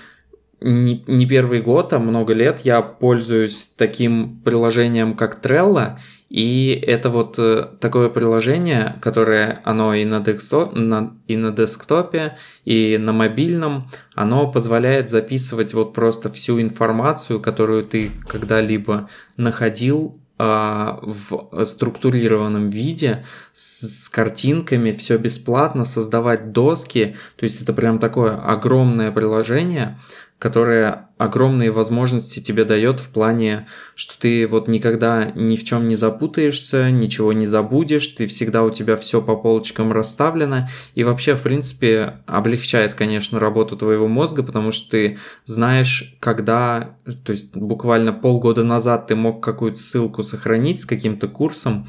не, 0.61 1.03
не 1.07 1.25
первый 1.25 1.63
год, 1.63 1.93
а 1.93 1.99
много 1.99 2.33
лет 2.33 2.59
я 2.59 2.83
пользуюсь 2.83 3.71
таким 3.75 4.39
приложением, 4.43 5.15
как 5.15 5.43
Trello, 5.43 5.97
и 6.29 6.77
это 6.85 7.09
вот 7.09 7.35
э, 7.39 7.67
такое 7.79 8.09
приложение, 8.09 8.97
которое 9.01 9.61
оно 9.63 9.93
и 9.93 10.03
на, 10.03 10.19
декстоп, 10.19 10.75
на, 10.75 11.15
и 11.27 11.37
на 11.37 11.51
десктопе, 11.51 12.37
и 12.65 12.97
на 12.99 13.13
мобильном, 13.13 13.89
оно 14.13 14.51
позволяет 14.51 15.09
записывать 15.09 15.73
вот 15.73 15.93
просто 15.93 16.29
всю 16.29 16.59
информацию, 16.59 17.39
которую 17.39 17.85
ты 17.85 18.11
когда-либо 18.27 19.09
находил 19.37 20.19
а, 20.39 20.99
в 21.01 21.65
структурированном 21.65 22.67
виде 22.67 23.25
с, 23.53 24.03
с 24.03 24.09
картинками, 24.09 24.91
все 24.91 25.17
бесплатно, 25.17 25.83
создавать 25.83 26.51
доски. 26.51 27.15
То 27.37 27.45
есть 27.45 27.61
это 27.61 27.73
прям 27.73 27.97
такое 27.97 28.35
огромное 28.35 29.11
приложение, 29.11 29.97
которая 30.39 31.09
огромные 31.17 31.71
возможности 31.71 32.39
тебе 32.39 32.63
дает 32.63 32.99
в 32.99 33.09
плане, 33.09 33.67
что 33.95 34.19
ты 34.19 34.45
вот 34.45 34.67
никогда 34.67 35.31
ни 35.33 35.55
в 35.55 35.63
чем 35.63 35.87
не 35.87 35.95
запутаешься, 35.95 36.91
ничего 36.91 37.33
не 37.33 37.47
забудешь, 37.47 38.05
ты 38.07 38.27
всегда 38.27 38.63
у 38.63 38.69
тебя 38.69 38.97
все 38.97 39.21
по 39.21 39.35
полочкам 39.35 39.91
расставлено, 39.91 40.69
и 40.93 41.03
вообще, 41.03 41.35
в 41.35 41.41
принципе, 41.41 42.19
облегчает, 42.27 42.93
конечно, 42.93 43.39
работу 43.39 43.75
твоего 43.75 44.07
мозга, 44.07 44.43
потому 44.43 44.71
что 44.71 44.91
ты 44.91 45.17
знаешь, 45.43 46.15
когда, 46.19 46.97
то 47.23 47.31
есть 47.31 47.55
буквально 47.55 48.13
полгода 48.13 48.63
назад 48.63 49.07
ты 49.07 49.15
мог 49.15 49.43
какую-то 49.43 49.79
ссылку 49.79 50.21
сохранить 50.21 50.81
с 50.81 50.85
каким-то 50.85 51.27
курсом, 51.27 51.87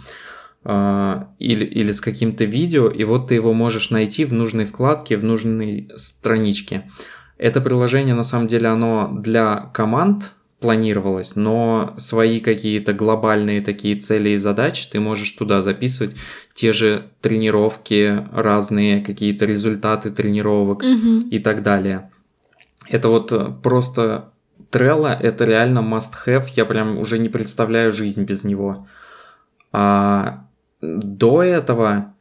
Uh, 0.65 1.27
или, 1.39 1.65
или 1.65 1.93
с 1.93 2.01
каким-то 2.01 2.45
видео, 2.45 2.89
и 2.89 3.05
вот 3.05 3.29
ты 3.29 3.37
его 3.37 3.55
можешь 3.55 3.91
найти 3.91 4.25
в 4.25 4.35
нужной 4.35 4.67
вкладке, 4.67 5.17
в 5.17 5.23
нужной 5.23 5.89
страничке. 5.97 6.91
Это 7.38 7.61
приложение, 7.61 8.14
на 8.14 8.24
самом 8.24 8.48
деле, 8.48 8.68
оно 8.68 9.11
для 9.12 9.70
команд 9.72 10.33
планировалось, 10.61 11.37
но 11.37 11.94
свои 11.98 12.40
какие-то 12.40 12.92
глобальные 12.92 13.62
такие 13.62 13.94
цели 13.94 14.31
и 14.31 14.37
задачи 14.37 14.88
ты 14.90 14.98
можешь 14.98 15.31
туда 15.31 15.62
записывать. 15.62 16.16
Те 16.53 16.72
же 16.72 17.11
тренировки, 17.20 18.27
разные 18.33 19.01
какие-то 19.01 19.44
результаты 19.44 20.11
тренировок 20.11 20.83
mm-hmm. 20.83 21.29
и 21.31 21.38
так 21.38 21.62
далее. 21.62 22.11
Это 22.88 23.09
вот 23.09 23.62
просто 23.62 24.33
Trello, 24.70 25.09
это 25.09 25.44
реально 25.44 25.79
must-have. 25.79 26.46
Я 26.57 26.64
прям 26.64 26.98
уже 26.98 27.18
не 27.18 27.29
представляю 27.29 27.92
жизнь 27.92 28.24
без 28.24 28.42
него. 28.42 28.88
А 29.72 30.44
до 30.81 31.42
этого, 31.42 32.14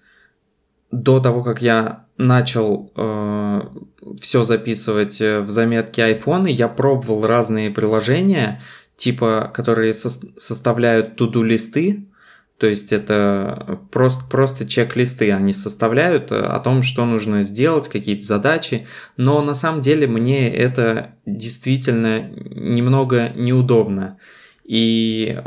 до 0.92 1.20
того, 1.20 1.44
как 1.44 1.62
я 1.62 2.06
начал 2.18 2.92
э, 2.96 3.62
все 4.20 4.44
записывать 4.44 5.22
э, 5.22 5.40
в 5.40 5.50
заметки 5.50 6.02
iPhone, 6.02 6.50
я 6.50 6.68
пробовал 6.68 7.26
разные 7.26 7.70
приложения, 7.70 8.62
типа, 8.96 9.52
которые 9.54 9.94
со 9.94 10.10
составляют 10.10 11.16
туду 11.16 11.44
листы, 11.44 12.08
то 12.58 12.66
есть 12.66 12.92
это 12.92 13.80
просто, 13.92 14.26
просто 14.26 14.68
чек-листы 14.68 15.32
они 15.32 15.54
составляют 15.54 16.32
э, 16.32 16.40
о 16.40 16.60
том, 16.60 16.82
что 16.82 17.06
нужно 17.06 17.44
сделать, 17.44 17.88
какие-то 17.88 18.24
задачи. 18.24 18.88
Но 19.16 19.44
на 19.44 19.54
самом 19.54 19.82
деле 19.82 20.08
мне 20.08 20.52
это 20.52 21.16
действительно 21.26 22.28
немного 22.30 23.32
неудобно. 23.36 24.18
И 24.64 25.40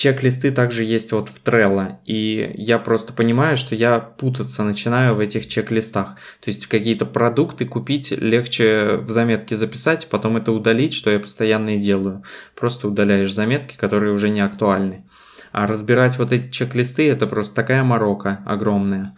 Чек-листы 0.00 0.50
также 0.50 0.84
есть 0.84 1.12
вот 1.12 1.28
в 1.28 1.44
Trello, 1.44 1.96
и 2.06 2.52
я 2.54 2.78
просто 2.78 3.12
понимаю, 3.12 3.58
что 3.58 3.74
я 3.74 4.00
путаться 4.00 4.62
начинаю 4.62 5.14
в 5.14 5.20
этих 5.20 5.46
чек-листах. 5.46 6.16
То 6.42 6.48
есть 6.50 6.68
какие-то 6.68 7.04
продукты 7.04 7.66
купить 7.66 8.10
легче 8.10 8.96
в 8.96 9.10
заметке 9.10 9.56
записать, 9.56 10.08
потом 10.08 10.38
это 10.38 10.52
удалить, 10.52 10.94
что 10.94 11.10
я 11.10 11.20
постоянно 11.20 11.76
и 11.76 11.78
делаю. 11.78 12.22
Просто 12.58 12.88
удаляешь 12.88 13.34
заметки, 13.34 13.76
которые 13.76 14.14
уже 14.14 14.30
не 14.30 14.40
актуальны. 14.40 15.04
А 15.52 15.66
разбирать 15.66 16.16
вот 16.16 16.32
эти 16.32 16.50
чек-листы 16.50 17.06
это 17.06 17.26
просто 17.26 17.54
такая 17.54 17.84
морока 17.84 18.42
огромная. 18.46 19.14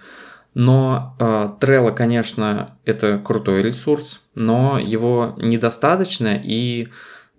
Но 0.54 1.14
э, 1.20 1.48
Trello, 1.60 1.94
конечно, 1.94 2.76
это 2.84 3.18
крутой 3.18 3.62
ресурс, 3.62 4.20
но 4.34 4.80
его 4.80 5.36
недостаточно, 5.38 6.40
и 6.42 6.88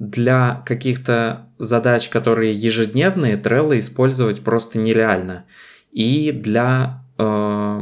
для 0.10 0.64
каких-то 0.66 1.48
задач, 1.58 2.10
которые 2.10 2.52
ежедневные, 2.52 3.38
Trello 3.38 3.78
использовать 3.80 4.44
просто 4.44 4.80
нереально. 4.80 5.46
И 5.92 6.32
для 6.32 7.04
э, 7.18 7.82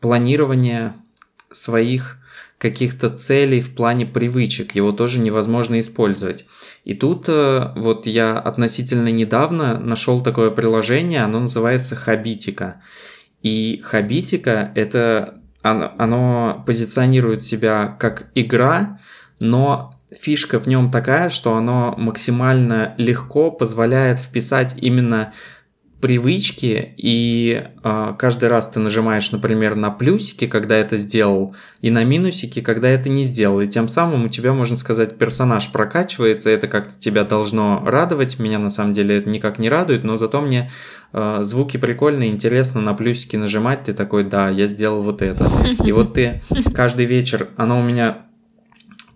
планирования 0.00 0.96
своих 1.52 2.18
каких-то 2.58 3.08
целей 3.08 3.60
в 3.60 3.74
плане 3.74 4.04
привычек, 4.04 4.74
его 4.74 4.92
тоже 4.92 5.20
невозможно 5.20 5.80
использовать. 5.80 6.44
И 6.84 6.94
тут 6.94 7.24
э, 7.28 7.72
вот 7.76 8.06
я 8.06 8.38
относительно 8.38 9.08
недавно 9.08 9.78
нашел 9.78 10.22
такое 10.22 10.50
приложение, 10.50 11.22
оно 11.22 11.40
называется 11.40 11.96
Хабитика. 11.96 12.82
И 13.42 13.80
Хабитика 13.82 14.72
это 14.74 15.40
оно, 15.62 15.92
оно 15.98 16.64
позиционирует 16.66 17.44
себя 17.44 17.96
как 17.98 18.30
игра, 18.34 18.98
но 19.38 19.99
фишка 20.18 20.58
в 20.58 20.66
нем 20.66 20.90
такая, 20.90 21.28
что 21.28 21.54
оно 21.56 21.94
максимально 21.96 22.94
легко 22.98 23.50
позволяет 23.50 24.18
вписать 24.18 24.74
именно 24.76 25.32
привычки, 26.00 26.94
и 26.96 27.62
э, 27.84 28.14
каждый 28.18 28.48
раз 28.48 28.70
ты 28.70 28.80
нажимаешь, 28.80 29.30
например, 29.32 29.74
на 29.74 29.90
плюсики, 29.90 30.46
когда 30.46 30.76
это 30.76 30.96
сделал, 30.96 31.54
и 31.82 31.90
на 31.90 32.04
минусики, 32.04 32.60
когда 32.60 32.88
это 32.88 33.10
не 33.10 33.24
сделал. 33.24 33.60
И 33.60 33.68
тем 33.68 33.88
самым 33.88 34.24
у 34.24 34.28
тебя, 34.28 34.54
можно 34.54 34.76
сказать, 34.76 35.18
персонаж 35.18 35.70
прокачивается, 35.70 36.48
это 36.48 36.68
как-то 36.68 36.98
тебя 36.98 37.24
должно 37.24 37.82
радовать. 37.84 38.38
Меня 38.38 38.58
на 38.58 38.70
самом 38.70 38.94
деле 38.94 39.18
это 39.18 39.28
никак 39.28 39.58
не 39.58 39.68
радует, 39.68 40.02
но 40.02 40.16
зато 40.16 40.40
мне 40.40 40.70
э, 41.12 41.38
звуки 41.42 41.76
прикольные, 41.76 42.30
интересно 42.30 42.80
на 42.80 42.94
плюсики 42.94 43.36
нажимать. 43.36 43.84
Ты 43.84 43.92
такой, 43.92 44.24
да, 44.24 44.48
я 44.48 44.66
сделал 44.68 45.02
вот 45.02 45.20
это. 45.20 45.46
И 45.84 45.92
вот 45.92 46.14
ты 46.14 46.40
каждый 46.74 47.04
вечер, 47.04 47.50
оно 47.58 47.78
у 47.78 47.82
меня 47.82 48.29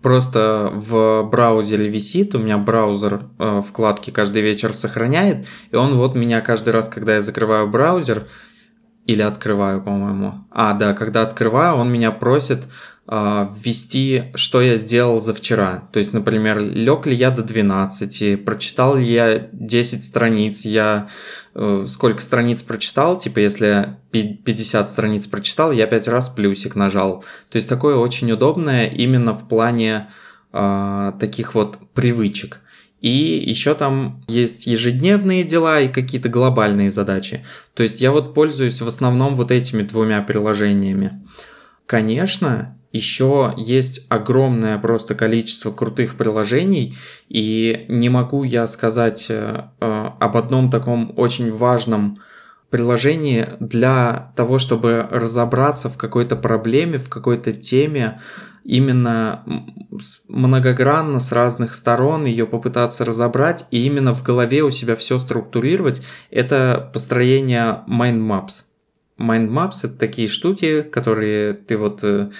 просто 0.05 0.69
в 0.71 1.23
браузере 1.23 1.89
висит, 1.89 2.35
у 2.35 2.37
меня 2.37 2.59
браузер 2.59 3.21
э, 3.39 3.61
вкладки 3.67 4.11
каждый 4.11 4.43
вечер 4.43 4.75
сохраняет, 4.75 5.47
и 5.71 5.75
он 5.75 5.95
вот 5.95 6.13
меня 6.13 6.41
каждый 6.41 6.69
раз, 6.69 6.89
когда 6.89 7.15
я 7.15 7.21
закрываю 7.21 7.67
браузер, 7.67 8.27
или 9.07 9.23
открываю, 9.23 9.81
по-моему. 9.81 10.45
А, 10.51 10.73
да, 10.73 10.93
когда 10.93 11.23
открываю, 11.23 11.77
он 11.77 11.91
меня 11.91 12.11
просит 12.11 12.67
ввести, 13.07 14.31
что 14.33 14.61
я 14.61 14.77
сделал 14.77 15.21
за 15.21 15.35
вчера. 15.35 15.87
То 15.93 15.99
есть, 15.99 16.13
например, 16.13 16.59
лег 16.59 17.05
ли 17.05 17.15
я 17.15 17.29
до 17.29 17.43
12, 17.43 18.43
прочитал 18.43 18.95
ли 18.95 19.05
я 19.05 19.47
10 19.51 20.03
страниц, 20.03 20.65
я 20.65 21.07
э, 21.53 21.85
сколько 21.87 22.19
страниц 22.21 22.63
прочитал, 22.63 23.17
типа 23.17 23.39
если 23.39 23.97
50 24.11 24.89
страниц 24.89 25.27
прочитал, 25.27 25.71
я 25.71 25.85
5 25.85 26.07
раз 26.07 26.29
плюсик 26.29 26.75
нажал. 26.75 27.23
То 27.51 27.57
есть 27.57 27.69
такое 27.69 27.95
очень 27.95 28.31
удобное 28.31 28.87
именно 28.87 29.33
в 29.33 29.47
плане 29.47 30.07
э, 30.51 31.11
таких 31.19 31.53
вот 31.53 31.77
привычек. 31.93 32.61
И 33.01 33.09
еще 33.09 33.75
там 33.75 34.23
есть 34.27 34.65
ежедневные 34.65 35.43
дела 35.43 35.79
и 35.79 35.89
какие-то 35.89 36.29
глобальные 36.29 36.89
задачи. 36.89 37.45
То 37.75 37.83
есть 37.83 38.01
я 38.01 38.11
вот 38.11 38.33
пользуюсь 38.33 38.81
в 38.81 38.87
основном 38.87 39.35
вот 39.35 39.51
этими 39.51 39.83
двумя 39.83 40.23
приложениями. 40.23 41.21
Конечно, 41.85 42.77
еще 42.91 43.53
есть 43.57 44.05
огромное 44.09 44.77
просто 44.79 45.15
количество 45.15 45.71
крутых 45.71 46.15
приложений, 46.15 46.95
и 47.27 47.85
не 47.89 48.09
могу 48.09 48.43
я 48.43 48.67
сказать 48.67 49.27
э, 49.29 49.65
э, 49.79 50.09
об 50.19 50.37
одном 50.37 50.71
таком 50.71 51.13
очень 51.17 51.51
важном 51.51 52.19
приложении 52.69 53.49
для 53.59 54.33
того, 54.35 54.57
чтобы 54.57 55.07
разобраться 55.11 55.89
в 55.89 55.97
какой-то 55.97 56.35
проблеме, 56.35 56.97
в 56.97 57.09
какой-то 57.09 57.53
теме, 57.53 58.21
именно 58.63 59.43
многогранно 60.27 61.19
с 61.19 61.31
разных 61.31 61.75
сторон 61.75 62.25
ее 62.25 62.47
попытаться 62.47 63.05
разобрать 63.05 63.65
и 63.71 63.85
именно 63.85 64.13
в 64.13 64.23
голове 64.23 64.63
у 64.63 64.71
себя 64.71 64.95
все 64.95 65.19
структурировать, 65.19 66.01
это 66.31 66.89
построение 66.91 67.83
mind 67.87 68.19
maps. 68.19 68.63
Mind 69.17 69.49
maps 69.49 69.79
это 69.83 69.97
такие 69.97 70.27
штуки, 70.27 70.81
которые 70.81 71.53
ты 71.53 71.77
вот 71.77 72.03
э, 72.03 72.31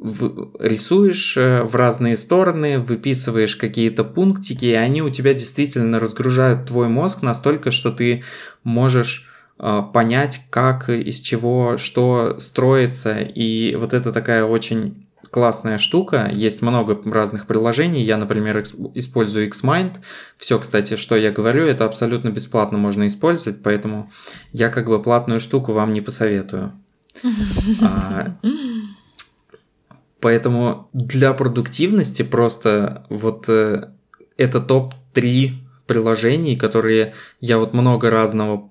рисуешь 0.00 1.36
э, 1.36 1.62
в 1.62 1.76
разные 1.76 2.16
стороны, 2.16 2.78
выписываешь 2.78 3.56
какие-то 3.56 4.02
пунктики, 4.02 4.64
и 4.64 4.72
они 4.72 5.02
у 5.02 5.10
тебя 5.10 5.34
действительно 5.34 5.98
разгружают 5.98 6.66
твой 6.66 6.88
мозг 6.88 7.22
настолько, 7.22 7.70
что 7.70 7.90
ты 7.90 8.24
можешь 8.64 9.28
э, 9.58 9.82
понять, 9.92 10.40
как, 10.50 10.88
из 10.88 11.20
чего, 11.20 11.76
что 11.76 12.38
строится. 12.40 13.18
И 13.20 13.76
вот 13.76 13.92
это 13.92 14.12
такая 14.12 14.44
очень 14.44 15.06
классная 15.30 15.78
штука. 15.78 16.30
Есть 16.32 16.62
много 16.62 17.00
разных 17.04 17.46
приложений. 17.46 18.02
Я, 18.02 18.16
например, 18.16 18.62
использую 18.94 19.48
Xmind. 19.50 19.96
Все, 20.36 20.58
кстати, 20.58 20.96
что 20.96 21.16
я 21.16 21.30
говорю, 21.30 21.64
это 21.64 21.84
абсолютно 21.84 22.30
бесплатно 22.30 22.78
можно 22.78 23.06
использовать, 23.06 23.62
поэтому 23.62 24.10
я 24.52 24.68
как 24.68 24.86
бы 24.86 25.02
платную 25.02 25.40
штуку 25.40 25.72
вам 25.72 25.92
не 25.92 26.00
посоветую. 26.00 26.72
А, 27.82 28.36
поэтому 30.20 30.88
для 30.92 31.32
продуктивности 31.32 32.22
просто 32.22 33.06
вот 33.08 33.48
э, 33.48 33.88
это 34.36 34.60
топ-3 34.60 35.52
приложений, 35.86 36.56
которые 36.56 37.14
я 37.40 37.58
вот 37.58 37.74
много 37.74 38.10
разного 38.10 38.70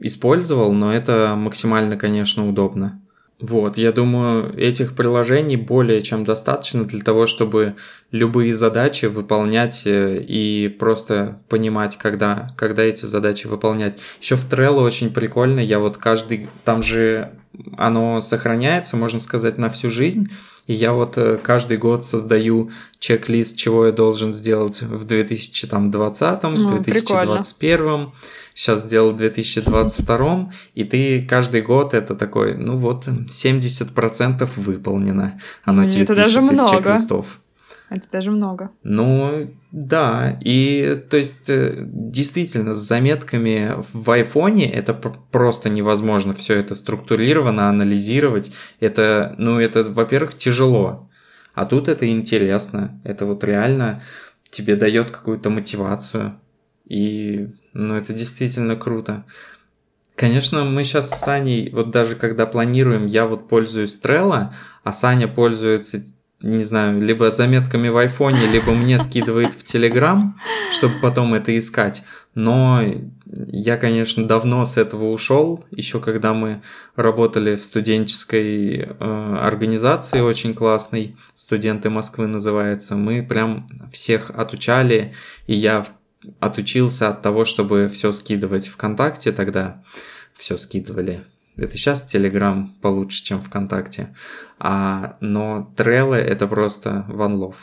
использовал, 0.00 0.72
но 0.72 0.92
это 0.92 1.34
максимально, 1.36 1.96
конечно, 1.96 2.48
удобно. 2.48 3.02
Вот, 3.46 3.76
я 3.76 3.92
думаю, 3.92 4.58
этих 4.58 4.96
приложений 4.96 5.56
более 5.56 6.00
чем 6.00 6.24
достаточно 6.24 6.82
для 6.82 7.02
того, 7.02 7.26
чтобы 7.26 7.76
любые 8.10 8.54
задачи 8.54 9.04
выполнять 9.04 9.82
э, 9.84 10.16
и 10.26 10.68
просто 10.68 11.40
понимать, 11.50 11.98
когда, 11.98 12.54
когда 12.56 12.82
эти 12.84 13.04
задачи 13.04 13.46
выполнять. 13.46 13.98
Еще 14.18 14.36
в 14.36 14.48
Trello 14.50 14.80
очень 14.82 15.12
прикольно, 15.12 15.60
я 15.60 15.78
вот 15.78 15.98
каждый, 15.98 16.48
там 16.64 16.82
же 16.82 17.32
оно 17.76 18.22
сохраняется, 18.22 18.96
можно 18.96 19.20
сказать, 19.20 19.58
на 19.58 19.68
всю 19.68 19.90
жизнь, 19.90 20.30
и 20.66 20.74
я 20.74 20.92
вот 20.92 21.18
э, 21.18 21.38
каждый 21.42 21.76
год 21.76 22.04
создаю 22.04 22.70
чек-лист, 22.98 23.56
чего 23.56 23.86
я 23.86 23.92
должен 23.92 24.32
сделать 24.32 24.82
в 24.82 25.04
2020, 25.04 26.42
ну, 26.42 26.68
2021. 26.68 26.82
Прикольно 26.82 28.12
сейчас 28.54 28.82
сделал 28.82 29.10
в 29.10 29.16
2022, 29.16 30.52
и 30.74 30.84
ты 30.84 31.26
каждый 31.28 31.60
год 31.60 31.92
это 31.92 32.14
такой, 32.14 32.54
ну 32.54 32.76
вот, 32.76 33.06
70% 33.06 34.48
выполнено. 34.56 35.40
Оно 35.64 35.88
тебе 35.88 36.02
это 36.02 36.14
даже 36.14 36.40
много. 36.40 36.70
чек-листов. 36.70 37.40
Это 37.90 38.10
даже 38.10 38.30
много. 38.30 38.70
Ну, 38.82 39.54
да. 39.70 40.38
И, 40.40 41.02
то 41.10 41.16
есть, 41.16 41.50
э, 41.50 41.84
действительно, 41.86 42.74
с 42.74 42.78
заметками 42.78 43.74
в 43.92 44.10
айфоне 44.10 44.70
это 44.70 44.94
просто 44.94 45.68
невозможно 45.68 46.32
все 46.34 46.58
это 46.58 46.74
структурировано, 46.74 47.68
анализировать. 47.68 48.52
Это, 48.80 49.34
ну, 49.38 49.60
это, 49.60 49.84
во-первых, 49.84 50.34
тяжело. 50.34 51.10
А 51.54 51.66
тут 51.66 51.88
это 51.88 52.08
интересно. 52.08 53.00
Это 53.04 53.26
вот 53.26 53.44
реально 53.44 54.02
тебе 54.50 54.76
дает 54.76 55.10
какую-то 55.10 55.50
мотивацию. 55.50 56.40
И 56.86 57.48
ну, 57.74 57.94
это 57.94 58.12
действительно 58.12 58.76
круто. 58.76 59.24
Конечно, 60.14 60.64
мы 60.64 60.84
сейчас 60.84 61.10
с 61.10 61.20
Саней, 61.24 61.70
вот 61.70 61.90
даже 61.90 62.14
когда 62.14 62.46
планируем, 62.46 63.06
я 63.06 63.26
вот 63.26 63.48
пользуюсь 63.48 63.98
Trello, 64.00 64.52
а 64.84 64.92
Саня 64.92 65.26
пользуется, 65.26 66.04
не 66.44 66.62
знаю, 66.62 67.00
либо 67.00 67.30
заметками 67.30 67.88
в 67.88 67.96
айфоне, 67.96 68.38
либо 68.52 68.72
мне 68.72 68.98
скидывает 68.98 69.54
в 69.54 69.64
Телеграм, 69.64 70.38
чтобы 70.76 70.94
потом 71.00 71.32
это 71.32 71.56
искать. 71.56 72.02
Но 72.34 72.82
я, 73.26 73.76
конечно, 73.78 74.26
давно 74.26 74.64
с 74.66 74.76
этого 74.76 75.10
ушел, 75.10 75.64
еще 75.70 76.00
когда 76.00 76.34
мы 76.34 76.60
работали 76.96 77.54
в 77.56 77.64
студенческой 77.64 78.76
э, 78.76 79.36
организации 79.40 80.20
очень 80.20 80.52
классной, 80.54 81.16
студенты 81.32 81.88
Москвы 81.88 82.26
называется, 82.26 82.96
мы 82.96 83.22
прям 83.22 83.66
всех 83.90 84.30
отучали, 84.30 85.14
и 85.46 85.54
я 85.54 85.86
отучился 86.40 87.08
от 87.08 87.22
того, 87.22 87.44
чтобы 87.44 87.88
все 87.88 88.12
скидывать 88.12 88.68
ВКонтакте 88.68 89.32
тогда. 89.32 89.82
Все 90.36 90.56
скидывали. 90.58 91.24
Это 91.56 91.72
сейчас 91.72 92.12
Telegram 92.12 92.68
получше, 92.80 93.22
чем 93.22 93.40
ВКонтакте. 93.42 94.14
А, 94.58 95.16
но 95.20 95.72
Trello 95.76 96.14
это 96.14 96.46
просто 96.46 97.06
love. 97.08 97.56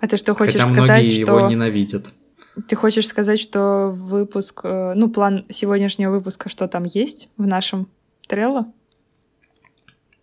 А 0.00 0.08
ты 0.08 0.16
что 0.16 0.34
хочешь 0.34 0.54
Хотя 0.54 0.66
сказать, 0.66 0.84
многие 0.84 1.22
что... 1.22 1.38
его 1.38 1.48
ненавидят. 1.48 2.12
Ты 2.68 2.76
хочешь 2.76 3.06
сказать, 3.06 3.38
что 3.38 3.88
выпуск, 3.88 4.60
э, 4.64 4.92
ну, 4.94 5.08
план 5.08 5.44
сегодняшнего 5.48 6.10
выпуска, 6.10 6.50
что 6.50 6.68
там 6.68 6.84
есть 6.84 7.30
в 7.38 7.46
нашем 7.46 7.88
Trello? 8.28 8.66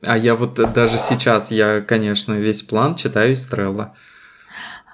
А 0.02 0.18
я 0.18 0.36
вот 0.36 0.54
даже 0.74 0.98
сейчас, 1.00 1.52
я, 1.52 1.82
конечно, 1.82 2.34
весь 2.34 2.62
план 2.62 2.96
читаю 2.96 3.34
из 3.34 3.50
Trello. 3.52 3.92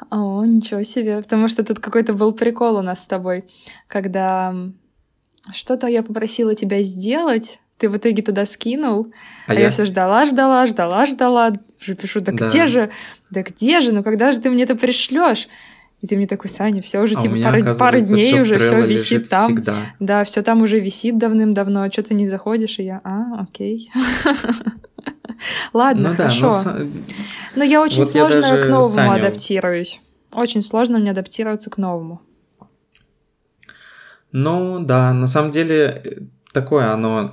О, 0.10 0.46
ничего 0.46 0.84
себе. 0.84 1.22
Потому 1.22 1.48
что 1.48 1.64
тут 1.64 1.80
какой-то 1.80 2.14
был 2.14 2.32
прикол 2.32 2.78
у 2.78 2.82
нас 2.82 3.04
с 3.04 3.08
тобой, 3.08 3.46
когда 3.88 4.56
что-то 5.52 5.88
я 5.88 6.04
попросила 6.04 6.56
тебя 6.56 6.82
сделать, 6.82 7.60
ты 7.78 7.90
в 7.90 7.98
итоге 7.98 8.24
туда 8.24 8.46
скинул, 8.46 9.08
а, 9.48 9.52
а 9.52 9.54
я... 9.54 9.62
я 9.62 9.70
все 9.70 9.86
ждала, 9.86 10.26
ждала, 10.26 10.66
ждала, 10.66 11.06
ждала. 11.06 11.54
Уже 11.82 11.96
пишу, 11.96 12.22
да, 12.22 12.32
да 12.32 12.48
где 12.48 12.66
же, 12.66 12.90
да 13.30 13.44
где 13.44 13.82
же, 13.82 13.92
ну 13.92 14.04
когда 14.04 14.32
же 14.32 14.40
ты 14.40 14.50
мне 14.50 14.64
это 14.64 14.76
пришлешь? 14.76 15.48
И 16.02 16.08
ты 16.08 16.18
мне 16.18 16.28
такой, 16.28 16.50
Саня, 16.50 16.82
все 16.82 17.00
уже, 17.00 17.16
а 17.16 17.22
типа, 17.22 17.36
пара, 17.42 17.74
пара 17.74 18.00
дней 18.00 18.40
уже, 18.42 18.60
все 18.60 18.86
висит 18.86 19.30
там. 19.30 19.48
Всегда. 19.48 19.76
Да, 20.00 20.24
все 20.24 20.42
там 20.42 20.62
уже 20.62 20.80
висит 20.80 21.18
давным-давно, 21.18 21.84
а 21.84 21.92
что 21.92 22.04
ты 22.04 22.14
не 22.14 22.28
заходишь, 22.28 22.80
и 22.80 22.84
я, 22.84 23.02
а, 23.04 23.42
окей. 23.42 23.90
Ладно, 25.74 26.10
ну, 26.10 26.16
хорошо. 26.16 26.52
Да, 26.64 26.74
но... 26.74 26.90
но 27.56 27.64
я 27.64 27.82
очень 27.82 28.04
вот 28.04 28.10
сложно 28.10 28.46
я 28.46 28.62
к 28.62 28.68
новому 28.68 28.94
Саню... 28.94 29.14
адаптируюсь. 29.14 30.02
Очень 30.32 30.62
сложно 30.62 31.00
мне 31.00 31.12
адаптироваться 31.12 31.70
к 31.70 31.78
новому. 31.78 32.22
Ну 34.32 34.80
да, 34.80 35.14
на 35.14 35.28
самом 35.28 35.52
деле 35.52 36.28
такое 36.52 36.92
оно 36.92 37.32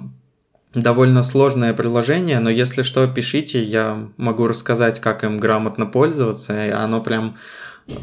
довольно 0.74 1.22
сложное 1.22 1.74
приложение, 1.74 2.38
но 2.38 2.50
если 2.50 2.82
что, 2.82 3.06
пишите, 3.06 3.62
я 3.62 4.08
могу 4.16 4.46
рассказать, 4.46 5.00
как 5.00 5.24
им 5.24 5.38
грамотно 5.38 5.86
пользоваться, 5.86 6.66
и 6.66 6.70
оно 6.70 7.02
прям, 7.02 7.36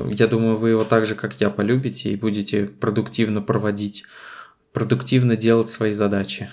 я 0.06 0.28
думаю, 0.28 0.56
вы 0.56 0.72
его 0.72 0.84
так 0.84 1.06
же, 1.06 1.16
как 1.16 1.40
я, 1.40 1.50
полюбите 1.50 2.12
и 2.12 2.16
будете 2.16 2.66
продуктивно 2.66 3.42
проводить, 3.42 4.04
продуктивно 4.74 5.36
делать 5.36 5.70
свои 5.70 5.94
задачи. 5.94 6.50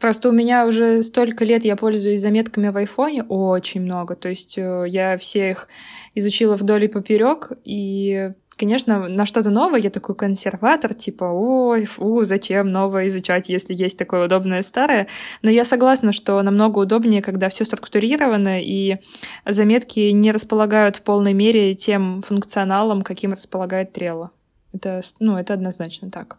Просто 0.00 0.28
у 0.28 0.32
меня 0.32 0.66
уже 0.66 1.02
столько 1.02 1.44
лет 1.44 1.64
я 1.64 1.76
пользуюсь 1.76 2.20
заметками 2.20 2.68
в 2.68 2.76
айфоне, 2.76 3.22
очень 3.22 3.80
много. 3.80 4.16
То 4.16 4.28
есть 4.28 4.58
э, 4.58 4.84
я 4.88 5.16
все 5.16 5.50
их 5.50 5.68
изучила 6.14 6.56
вдоль 6.56 6.84
и 6.84 6.88
поперек, 6.88 7.52
и 7.64 8.32
Конечно, 8.56 9.08
на 9.08 9.26
что-то 9.26 9.50
новое 9.50 9.80
я 9.80 9.90
такой 9.90 10.14
консерватор, 10.14 10.94
типа, 10.94 11.24
ой, 11.24 11.86
фу, 11.86 12.22
зачем 12.22 12.70
новое 12.70 13.08
изучать, 13.08 13.48
если 13.48 13.74
есть 13.74 13.98
такое 13.98 14.26
удобное 14.26 14.62
старое. 14.62 15.08
Но 15.42 15.50
я 15.50 15.64
согласна, 15.64 16.12
что 16.12 16.40
намного 16.42 16.78
удобнее, 16.78 17.20
когда 17.20 17.48
все 17.48 17.64
структурировано, 17.64 18.62
и 18.62 18.98
заметки 19.44 20.10
не 20.10 20.30
располагают 20.30 20.96
в 20.96 21.02
полной 21.02 21.32
мере 21.32 21.74
тем 21.74 22.22
функционалом, 22.22 23.02
каким 23.02 23.32
располагает 23.32 23.96
Trello. 23.96 24.28
Это, 24.72 25.00
ну, 25.18 25.36
это 25.36 25.54
однозначно 25.54 26.10
так. 26.10 26.38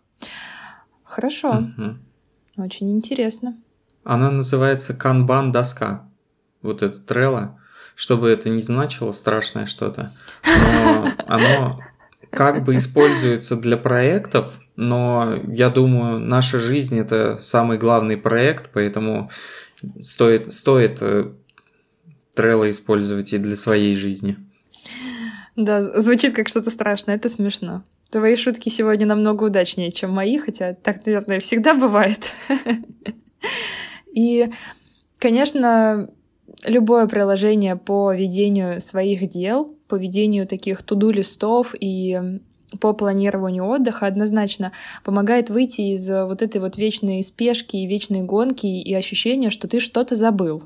Хорошо. 1.04 1.66
Угу. 1.78 2.64
Очень 2.64 2.92
интересно. 2.92 3.58
Она 4.06 4.32
называется 4.32 4.94
канбан 4.94 5.52
доска. 5.52 6.08
Вот 6.62 6.82
это 6.82 6.98
Trello. 6.98 7.56
Чтобы 7.96 8.30
это 8.30 8.50
не 8.50 8.62
значило 8.62 9.14
страшное 9.14 9.66
что-то. 9.66 10.12
Но 10.46 11.08
оно 11.28 11.80
как 12.30 12.64
бы 12.64 12.76
используется 12.76 13.56
для 13.56 13.78
проектов, 13.78 14.60
но 14.76 15.36
я 15.48 15.70
думаю, 15.70 16.20
наша 16.20 16.60
жизнь 16.60 17.00
это 17.00 17.40
самый 17.42 17.78
главный 17.78 18.18
проект, 18.18 18.70
поэтому 18.74 19.30
стоит, 20.04 20.54
стоит 20.54 20.98
э, 21.02 21.32
Trello 22.36 22.70
использовать 22.70 23.34
и 23.34 23.38
для 23.38 23.56
своей 23.56 23.96
жизни. 23.96 24.38
Да, 25.56 25.82
звучит 25.82 26.36
как 26.36 26.50
что-то 26.50 26.70
страшное, 26.70 27.16
это 27.16 27.30
смешно. 27.30 27.84
Твои 28.10 28.36
шутки 28.36 28.70
сегодня 28.70 29.08
намного 29.08 29.46
удачнее, 29.46 29.92
чем 29.92 30.12
мои, 30.12 30.38
хотя 30.38 30.74
так, 30.74 31.06
наверное, 31.06 31.40
всегда 31.40 31.74
бывает. 31.74 32.34
И, 34.14 34.50
конечно, 35.18 36.10
любое 36.64 37.08
приложение 37.08 37.76
по 37.76 38.14
ведению 38.14 38.82
своих 38.82 39.30
дел, 39.30 39.76
по 39.88 39.96
ведению 39.96 40.48
таких 40.48 40.82
туду-листов 40.84 41.76
и 41.80 42.40
по 42.80 42.94
планированию 42.94 43.66
отдыха 43.66 44.08
однозначно 44.08 44.72
помогает 45.04 45.50
выйти 45.50 45.82
из 45.94 46.10
вот 46.10 46.42
этой 46.42 46.60
вот 46.60 46.78
вечной 46.78 47.24
спешки 47.24 47.78
и 47.78 47.88
вечной 47.88 48.24
гонки 48.24 48.66
и 48.66 48.94
ощущения, 48.94 49.50
что 49.50 49.68
ты 49.68 49.80
что-то 49.80 50.16
забыл 50.16 50.64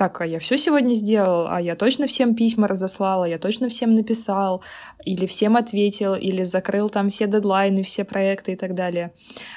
так, 0.00 0.18
а 0.22 0.26
я 0.26 0.38
все 0.38 0.56
сегодня 0.56 0.94
сделал, 0.94 1.46
а 1.46 1.60
я 1.60 1.76
точно 1.76 2.06
всем 2.06 2.34
письма 2.34 2.66
разослала, 2.66 3.26
я 3.26 3.38
точно 3.38 3.68
всем 3.68 3.94
написал, 3.94 4.62
или 5.04 5.26
всем 5.26 5.58
ответил, 5.58 6.14
или 6.14 6.42
закрыл 6.42 6.88
там 6.88 7.10
все 7.10 7.26
дедлайны, 7.26 7.82
все 7.82 8.04
проекты 8.04 8.52
и 8.52 8.56
так 8.56 8.74
далее. 8.74 9.12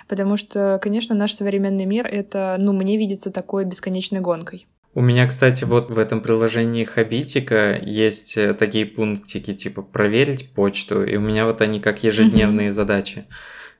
Потому 0.09 0.35
что, 0.35 0.79
конечно, 0.81 1.15
наш 1.15 1.31
современный 1.31 1.85
мир— 1.85 2.05
это, 2.11 2.57
ну, 2.59 2.73
мне 2.73 2.97
видится 2.97 3.31
такой 3.31 3.63
бесконечной 3.63 4.19
гонкой. 4.19 4.67
У 4.95 5.01
меня, 5.01 5.25
кстати, 5.25 5.63
вот 5.63 5.89
в 5.89 5.97
этом 5.97 6.21
приложении 6.21 6.83
Хабитика 6.83 7.79
есть 7.81 8.37
э, 8.37 8.53
такие 8.53 8.85
пунктики, 8.85 9.55
типа 9.55 9.81
проверить 9.81 10.51
почту, 10.53 11.03
и 11.03 11.15
у 11.15 11.21
меня 11.21 11.45
вот 11.45 11.61
они 11.61 11.79
как 11.79 12.03
ежедневные 12.03 12.71
задачи. 12.71 13.25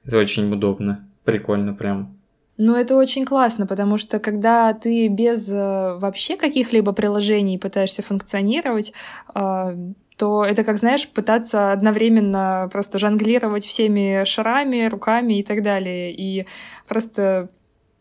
Это 0.06 0.18
очень 0.18 0.52
удобно, 0.52 1.08
прикольно 1.24 1.74
прям. 1.76 2.18
Ну, 2.58 2.76
это 2.76 2.96
очень 2.96 3.26
классно, 3.26 3.68
потому 3.68 3.98
что 3.98 4.20
когда 4.20 4.74
ты 4.74 5.08
без 5.08 5.52
э, 5.52 5.98
вообще 6.00 6.36
каких-либо 6.36 6.94
приложений 6.94 7.60
пытаешься 7.60 8.02
функционировать, 8.02 8.92
э, 9.36 9.78
то 10.18 10.46
это, 10.46 10.64
как 10.64 10.78
знаешь, 10.78 11.08
пытаться 11.08 11.72
одновременно 11.72 12.70
просто 12.72 12.98
жонглировать 12.98 13.66
всеми 13.66 14.24
шарами, 14.26 14.88
руками 14.88 15.40
и 15.40 15.44
так 15.44 15.62
далее. 15.62 16.12
И 16.12 16.48
просто 16.88 17.50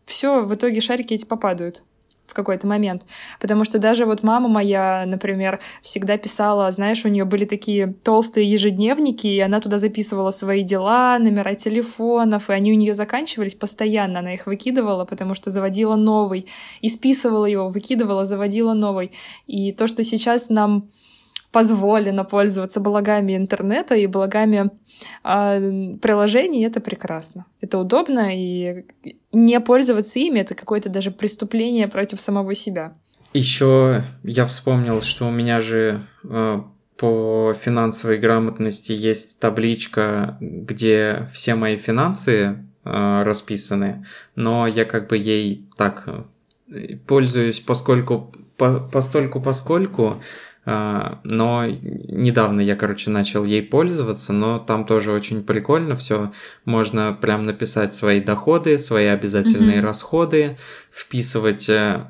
все, 0.05 0.43
в 0.43 0.53
итоге 0.55 0.81
шарики 0.81 1.13
эти 1.13 1.25
попадают 1.25 1.83
в 2.33 2.35
какой-то 2.35 2.65
момент. 2.65 3.03
Потому 3.39 3.63
что 3.63 3.77
даже 3.77 4.05
вот 4.05 4.23
мама 4.23 4.49
моя, 4.49 5.03
например, 5.05 5.59
всегда 5.83 6.17
писала, 6.17 6.71
знаешь, 6.71 7.05
у 7.05 7.09
нее 7.09 7.25
были 7.25 7.45
такие 7.45 7.93
толстые 8.03 8.51
ежедневники, 8.51 9.27
и 9.27 9.39
она 9.39 9.59
туда 9.59 9.77
записывала 9.77 10.31
свои 10.31 10.63
дела, 10.63 11.19
номера 11.19 11.53
телефонов, 11.53 12.49
и 12.49 12.53
они 12.53 12.71
у 12.71 12.75
нее 12.75 12.95
заканчивались 12.95 13.53
постоянно. 13.53 14.19
Она 14.19 14.33
их 14.33 14.47
выкидывала, 14.47 15.05
потому 15.05 15.35
что 15.35 15.51
заводила 15.51 15.95
новый, 15.95 16.47
и 16.81 16.89
списывала 16.89 17.45
его, 17.45 17.69
выкидывала, 17.69 18.25
заводила 18.25 18.73
новый. 18.73 19.11
И 19.45 19.71
то, 19.71 19.85
что 19.85 20.03
сейчас 20.03 20.49
нам 20.49 20.89
позволено 21.53 22.25
пользоваться 22.25 22.79
благами 22.79 23.37
интернета 23.37 23.95
и 23.95 24.07
благами 24.07 24.71
э, 25.23 25.97
приложений, 26.01 26.65
это 26.65 26.81
прекрасно. 26.81 27.45
Это 27.61 27.77
удобно, 27.77 28.35
и 28.35 28.85
не 29.31 29.59
пользоваться 29.59 30.19
ими 30.19 30.39
это 30.39 30.55
какое-то 30.55 30.89
даже 30.89 31.11
преступление 31.11 31.87
против 31.87 32.19
самого 32.19 32.55
себя. 32.55 32.93
Еще 33.33 34.03
я 34.23 34.45
вспомнил, 34.45 35.01
что 35.01 35.27
у 35.27 35.31
меня 35.31 35.61
же 35.61 36.01
э, 36.23 36.61
по 36.97 37.55
финансовой 37.59 38.17
грамотности 38.17 38.91
есть 38.91 39.39
табличка, 39.39 40.37
где 40.41 41.29
все 41.33 41.53
мои 41.53 41.77
финансы 41.77 42.57
э, 42.83 43.23
расписаны, 43.23 44.05
но 44.35 44.65
я 44.65 44.85
как 44.85 45.07
бы 45.07 45.17
ей 45.17 45.67
так 45.77 46.03
э, 46.07 46.97
пользуюсь, 47.07 47.59
поскольку 47.59 48.33
по, 48.57 48.79
постольку 48.79 49.41
поскольку 49.41 50.21
но 50.65 51.65
недавно 51.65 52.61
я, 52.61 52.77
короче, 52.77 53.09
начал 53.09 53.43
ей 53.43 53.61
пользоваться, 53.61 54.31
но 54.31 54.59
там 54.59 54.85
тоже 54.85 55.11
очень 55.11 55.43
прикольно 55.43 55.97
все. 55.97 56.31
Можно 56.63 57.17
прям 57.19 57.45
написать 57.45 57.93
свои 57.93 58.21
доходы, 58.21 58.79
свои 58.79 59.07
обязательные 59.07 59.79
mm-hmm. 59.79 59.85
расходы, 59.85 60.57
вписывать, 60.89 61.67
э, 61.69 62.05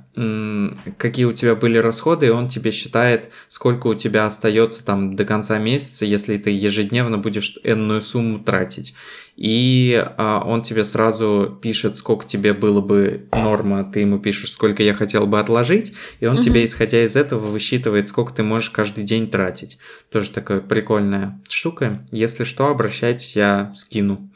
какие 0.98 1.26
у 1.26 1.34
тебя 1.34 1.56
были 1.56 1.80
расходы, 1.80 2.28
и 2.28 2.30
он 2.30 2.48
тебе 2.48 2.70
считает, 2.70 3.32
сколько 3.48 3.88
у 3.88 3.96
тебя 3.96 4.28
остается 4.28 4.86
там 4.86 5.16
до 5.16 5.26
конца 5.26 5.58
месяца, 5.58 6.06
если 6.06 6.38
ты 6.38 6.52
ежедневно 6.52 7.18
будешь 7.18 7.58
энную 7.64 8.02
сумму 8.02 8.40
тратить 8.40 8.94
и 9.36 10.06
а, 10.18 10.44
он 10.46 10.62
тебе 10.62 10.84
сразу 10.84 11.58
пишет, 11.62 11.98
сколько 11.98 12.26
тебе 12.26 12.54
было 12.54 12.82
бы 12.82 13.28
норма, 13.32 13.84
ты 13.84 14.02
ему 14.02 14.20
пишешь, 14.20 14.52
сколько 14.52 14.84
я 14.84 14.94
хотел 14.94 15.26
бы 15.26 15.40
отложить, 15.40 15.94
и 16.20 16.28
он 16.28 16.36
угу. 16.36 16.44
тебе, 16.44 16.64
исходя 16.64 17.04
из 17.04 17.16
этого, 17.16 17.46
высчитывает, 17.46 18.08
сколько 18.08 18.34
ты 18.34 18.44
можешь 18.44 18.70
каждый 18.70 19.04
день 19.04 19.30
тратить. 19.30 19.80
Тоже 20.12 20.30
такая 20.30 20.62
прикольная 20.62 21.42
штука. 21.50 22.06
Если 22.12 22.44
что, 22.44 22.68
обращайтесь, 22.68 23.36
я 23.36 23.74
скину 23.76 24.30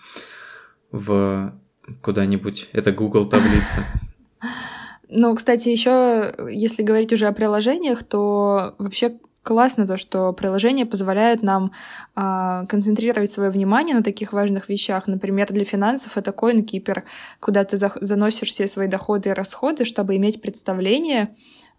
в 0.91 1.53
куда-нибудь. 2.01 2.69
Это 2.73 2.91
Google 2.91 3.25
таблица. 3.25 3.83
Ну, 5.09 5.33
кстати, 5.35 5.69
еще, 5.69 6.35
если 6.51 6.83
говорить 6.83 7.13
уже 7.13 7.27
о 7.27 7.31
приложениях, 7.31 8.03
то 8.03 8.75
вообще 8.77 9.13
классно 9.47 9.87
то, 9.87 9.95
что 9.95 10.33
приложение 10.33 10.85
позволяет 10.85 11.41
нам 11.41 11.71
э, 12.17 12.65
концентрировать 12.67 13.31
свое 13.31 13.49
внимание 13.49 13.95
на 13.95 14.03
таких 14.03 14.33
важных 14.33 14.67
вещах. 14.67 15.07
Например, 15.07 15.47
для 15.49 15.63
финансов 15.63 16.17
это 16.17 16.31
CoinKeeper, 16.31 17.03
куда 17.39 17.63
ты 17.63 17.77
за 17.77 17.89
заносишь 18.01 18.49
все 18.49 18.67
свои 18.67 18.87
доходы 18.89 19.29
и 19.29 19.33
расходы, 19.33 19.85
чтобы 19.85 20.17
иметь 20.17 20.41
представление, 20.41 21.29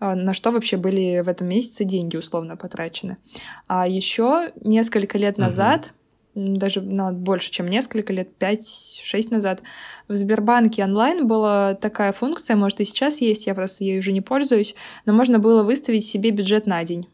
э, 0.00 0.14
на 0.14 0.32
что 0.32 0.50
вообще 0.50 0.78
были 0.78 1.20
в 1.20 1.28
этом 1.28 1.48
месяце 1.48 1.84
деньги 1.84 2.16
условно 2.16 2.56
потрачены. 2.56 3.18
А 3.66 3.86
еще 3.86 4.50
несколько 4.62 5.18
лет 5.18 5.36
назад, 5.36 5.92
даже 6.34 6.80
ну, 6.80 7.12
больше, 7.12 7.50
чем 7.50 7.68
несколько 7.68 8.14
лет, 8.14 8.30
5-6 8.40 9.30
назад, 9.30 9.62
в 10.08 10.14
Сбербанке 10.14 10.84
онлайн 10.84 11.26
была 11.26 11.74
такая 11.74 12.12
функция, 12.12 12.56
может 12.56 12.80
и 12.80 12.86
сейчас 12.86 13.20
есть, 13.20 13.46
я 13.46 13.54
просто 13.54 13.84
ей 13.84 13.98
уже 13.98 14.12
не 14.12 14.22
пользуюсь, 14.22 14.74
но 15.04 15.12
можно 15.12 15.38
было 15.38 15.62
выставить 15.62 16.04
себе 16.04 16.30
бюджет 16.30 16.64
на 16.66 16.82
день. 16.82 17.08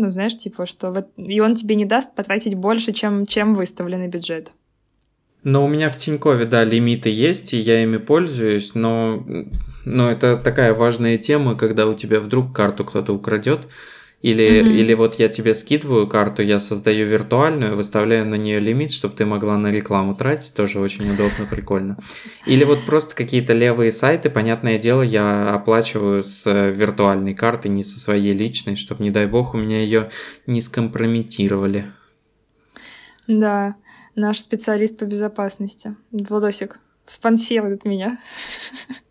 Ну, 0.00 0.08
знаешь, 0.08 0.36
типа, 0.36 0.66
что 0.66 0.90
вот... 0.90 1.08
И 1.16 1.40
он 1.40 1.54
тебе 1.54 1.74
не 1.74 1.84
даст 1.84 2.14
потратить 2.14 2.54
больше, 2.54 2.92
чем, 2.92 3.26
чем 3.26 3.54
выставленный 3.54 4.08
бюджет. 4.08 4.52
Но 5.42 5.64
у 5.64 5.68
меня 5.68 5.90
в 5.90 5.96
Тинькове, 5.96 6.44
да, 6.44 6.64
лимиты 6.64 7.08
есть, 7.08 7.54
и 7.54 7.58
я 7.58 7.82
ими 7.82 7.98
пользуюсь, 7.98 8.74
но, 8.74 9.24
но 9.84 10.10
это 10.10 10.36
такая 10.36 10.74
важная 10.74 11.18
тема, 11.18 11.54
когда 11.54 11.86
у 11.86 11.94
тебя 11.94 12.18
вдруг 12.18 12.52
карту 12.52 12.84
кто-то 12.84 13.12
украдет, 13.12 13.68
или, 14.26 14.60
угу. 14.60 14.70
или 14.70 14.92
вот 14.94 15.20
я 15.20 15.28
тебе 15.28 15.54
скидываю 15.54 16.08
карту, 16.08 16.42
я 16.42 16.58
создаю 16.58 17.06
виртуальную, 17.06 17.76
выставляю 17.76 18.26
на 18.26 18.34
нее 18.34 18.58
лимит, 18.58 18.90
чтобы 18.90 19.14
ты 19.14 19.24
могла 19.24 19.56
на 19.56 19.68
рекламу 19.70 20.16
тратить, 20.16 20.52
тоже 20.52 20.80
очень 20.80 21.04
удобно, 21.04 21.46
прикольно. 21.48 21.96
Или 22.44 22.64
вот 22.64 22.84
просто 22.86 23.14
какие-то 23.14 23.52
левые 23.52 23.92
сайты, 23.92 24.28
понятное 24.28 24.78
дело, 24.78 25.02
я 25.02 25.54
оплачиваю 25.54 26.24
с 26.24 26.44
виртуальной 26.50 27.34
карты, 27.34 27.68
не 27.68 27.84
со 27.84 28.00
своей 28.00 28.32
личной, 28.32 28.74
чтобы, 28.74 29.04
не 29.04 29.12
дай 29.12 29.26
бог, 29.26 29.54
у 29.54 29.58
меня 29.58 29.80
ее 29.80 30.10
не 30.48 30.60
скомпрометировали. 30.60 31.92
Да, 33.28 33.76
наш 34.16 34.40
специалист 34.40 34.98
по 34.98 35.04
безопасности, 35.04 35.94
Владосик, 36.10 36.80
спонсирует 37.04 37.84
меня. 37.84 38.18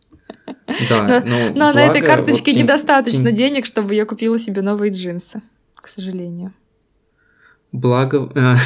Да, 0.89 1.23
но, 1.25 1.37
но 1.53 1.73
на 1.73 1.85
этой 1.85 2.01
карточке 2.01 2.51
вот 2.51 2.61
недостаточно 2.61 3.29
тин... 3.29 3.35
денег, 3.35 3.65
чтобы 3.65 3.93
я 3.95 4.05
купила 4.05 4.39
себе 4.39 4.61
новые 4.61 4.91
джинсы, 4.91 5.41
к 5.75 5.87
сожалению. 5.87 6.53
Благо, 7.75 8.31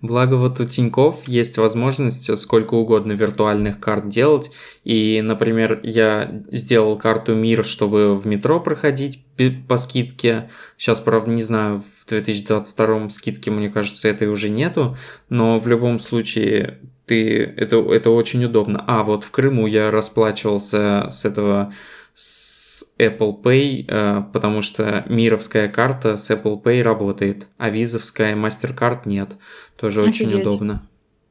благо 0.00 0.36
вот 0.36 0.58
у 0.58 0.64
Тиньков 0.64 1.28
есть 1.28 1.58
возможность 1.58 2.34
сколько 2.38 2.72
угодно 2.72 3.12
виртуальных 3.12 3.78
карт 3.78 4.08
делать. 4.08 4.50
И, 4.84 5.20
например, 5.20 5.80
я 5.82 6.42
сделал 6.50 6.96
карту 6.96 7.34
МИР, 7.34 7.62
чтобы 7.62 8.16
в 8.16 8.26
метро 8.26 8.58
проходить 8.58 9.22
по 9.68 9.76
скидке. 9.76 10.48
Сейчас, 10.78 11.00
правда, 11.00 11.30
не 11.30 11.42
знаю, 11.42 11.82
в 12.00 12.08
2022 12.08 13.10
скидки, 13.10 13.50
мне 13.50 13.68
кажется, 13.68 14.08
этой 14.08 14.28
уже 14.28 14.48
нету. 14.48 14.96
Но 15.28 15.58
в 15.58 15.68
любом 15.68 16.00
случае 16.00 16.78
ты 17.06 17.42
это, 17.56 17.76
это 17.92 18.10
очень 18.10 18.44
удобно. 18.44 18.84
А, 18.86 19.02
вот 19.02 19.24
в 19.24 19.30
Крыму 19.30 19.66
я 19.66 19.90
расплачивался 19.90 21.06
с 21.08 21.24
этого 21.24 21.72
с 22.14 22.94
Apple 22.98 23.42
Pay, 23.42 23.84
э, 23.86 24.22
потому 24.32 24.62
что 24.62 25.04
мировская 25.08 25.68
карта 25.68 26.16
с 26.16 26.30
Apple 26.30 26.62
Pay 26.62 26.82
работает, 26.82 27.46
а 27.58 27.68
визовская 27.68 28.34
MasterCard 28.34 29.02
нет. 29.04 29.36
Тоже 29.76 30.00
Офигеть. 30.00 30.28
очень 30.28 30.40
удобно. 30.40 30.82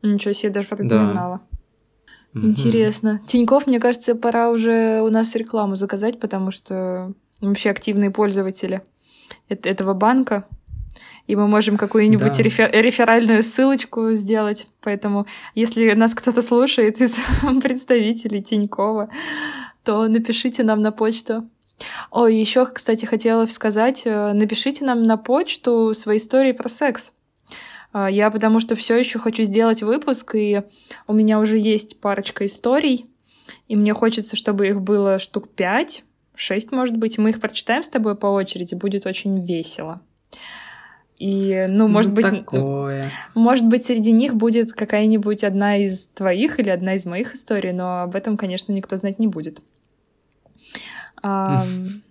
Ничего 0.03 0.33
себе, 0.33 0.51
даже 0.51 0.67
про 0.67 0.75
это 0.75 0.87
да. 0.87 0.97
не 0.97 1.03
знала. 1.03 1.41
Интересно. 2.35 3.15
Угу. 3.15 3.27
Тиньков, 3.27 3.67
мне 3.67 3.79
кажется, 3.79 4.13
пора 4.13 4.51
уже 4.51 5.01
у 5.01 5.09
нас 5.09 5.35
рекламу 5.35 5.75
заказать, 5.75 6.19
потому 6.19 6.51
что 6.51 7.13
вообще 7.41 7.69
активные 7.69 8.11
пользователи 8.11 8.81
этого 9.47 9.93
банка 9.93 10.45
и 11.27 11.35
мы 11.35 11.47
можем 11.47 11.77
какую-нибудь 11.77 12.37
да. 12.37 12.43
рефер- 12.43 12.71
реферальную 12.71 13.43
ссылочку 13.43 14.11
сделать. 14.11 14.67
Поэтому, 14.81 15.25
если 15.55 15.91
нас 15.93 16.13
кто-то 16.13 16.41
слушает 16.41 17.01
из 17.01 17.17
представителей 17.61 18.41
Тинькова, 18.41 19.09
то 19.83 20.07
напишите 20.07 20.63
нам 20.63 20.81
на 20.81 20.91
почту 20.91 21.43
Ой, 22.11 22.35
еще, 22.35 22.65
кстати, 22.65 23.05
хотела 23.05 23.45
сказать, 23.45 24.03
э, 24.05 24.33
напишите 24.33 24.85
нам 24.85 25.03
на 25.03 25.17
почту 25.17 25.93
свои 25.93 26.17
истории 26.17 26.53
про 26.53 26.69
секс. 26.69 27.13
Э, 27.93 28.07
я 28.09 28.31
потому 28.31 28.59
что 28.59 28.75
все 28.75 28.95
еще 28.95 29.19
хочу 29.19 29.43
сделать 29.43 29.83
выпуск, 29.83 30.35
и 30.35 30.63
у 31.07 31.13
меня 31.13 31.39
уже 31.39 31.57
есть 31.57 31.99
парочка 31.99 32.45
историй, 32.45 33.07
и 33.67 33.75
мне 33.75 33.93
хочется, 33.93 34.35
чтобы 34.35 34.67
их 34.67 34.81
было 34.81 35.19
штук 35.19 35.49
пять, 35.49 36.03
шесть, 36.35 36.71
может 36.71 36.97
быть. 36.97 37.17
Мы 37.17 37.31
их 37.31 37.41
прочитаем 37.41 37.83
с 37.83 37.89
тобой 37.89 38.15
по 38.15 38.27
очереди, 38.27 38.75
будет 38.75 39.05
очень 39.05 39.43
весело. 39.43 40.01
И, 41.17 41.65
ну, 41.69 41.87
может 41.87 42.09
ну, 42.11 42.15
быть, 42.15 42.29
такое. 42.29 43.05
может 43.33 43.65
быть, 43.65 43.85
среди 43.85 44.11
них 44.11 44.35
будет 44.35 44.73
какая-нибудь 44.73 45.43
одна 45.45 45.77
из 45.77 46.07
твоих 46.13 46.59
или 46.59 46.69
одна 46.69 46.95
из 46.95 47.05
моих 47.05 47.35
историй, 47.35 47.71
но 47.71 48.01
об 48.01 48.15
этом, 48.15 48.35
конечно, 48.35 48.73
никто 48.73 48.97
знать 48.97 49.19
не 49.19 49.27
будет. 49.27 49.61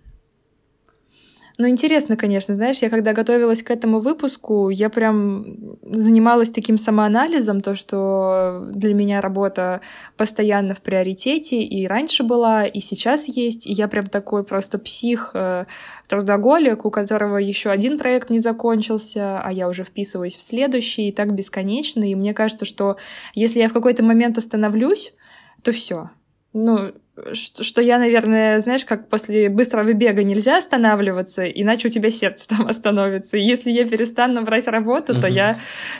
Ну, 1.57 1.69
интересно, 1.69 2.17
конечно, 2.17 2.53
знаешь, 2.53 2.79
я 2.79 2.89
когда 2.89 3.13
готовилась 3.13 3.63
к 3.63 3.71
этому 3.71 3.99
выпуску, 3.99 4.69
я 4.69 4.89
прям 4.89 5.45
занималась 5.83 6.51
таким 6.51 6.77
самоанализом, 6.77 7.61
то, 7.61 7.75
что 7.75 8.67
для 8.73 8.93
меня 8.93 9.21
работа 9.21 9.79
постоянно 10.17 10.73
в 10.73 10.81
приоритете, 10.81 11.63
и 11.63 11.87
раньше 11.87 12.23
была, 12.23 12.65
и 12.65 12.81
сейчас 12.81 13.29
есть, 13.29 13.67
и 13.67 13.71
я 13.71 13.87
прям 13.87 14.07
такой 14.07 14.43
просто 14.43 14.79
псих, 14.79 15.31
э, 15.33 15.65
трудоголик, 16.09 16.83
у 16.83 16.91
которого 16.91 17.37
еще 17.37 17.69
один 17.69 17.99
проект 17.99 18.29
не 18.29 18.39
закончился, 18.39 19.39
а 19.39 19.49
я 19.53 19.69
уже 19.69 19.85
вписываюсь 19.85 20.35
в 20.35 20.41
следующий, 20.41 21.07
и 21.07 21.13
так 21.13 21.33
бесконечно, 21.33 22.03
и 22.03 22.15
мне 22.15 22.33
кажется, 22.33 22.65
что 22.65 22.97
если 23.33 23.59
я 23.59 23.69
в 23.69 23.73
какой-то 23.73 24.03
момент 24.03 24.37
остановлюсь, 24.37 25.13
то 25.61 25.71
все. 25.71 26.09
Ну, 26.51 26.91
что, 27.33 27.63
что 27.63 27.81
я, 27.81 27.97
наверное, 27.97 28.59
знаешь, 28.59 28.85
как 28.85 29.09
после 29.09 29.49
быстрого 29.49 29.93
бега 29.93 30.23
нельзя 30.23 30.57
останавливаться, 30.57 31.45
иначе 31.45 31.87
у 31.87 31.91
тебя 31.91 32.09
сердце 32.09 32.47
там 32.49 32.67
остановится. 32.67 33.37
И 33.37 33.41
если 33.41 33.71
я 33.71 33.87
перестану 33.87 34.41
брать 34.43 34.67
работу, 34.67 35.13
mm-hmm. 35.13 35.21
то 35.21 35.27
я, 35.27 35.57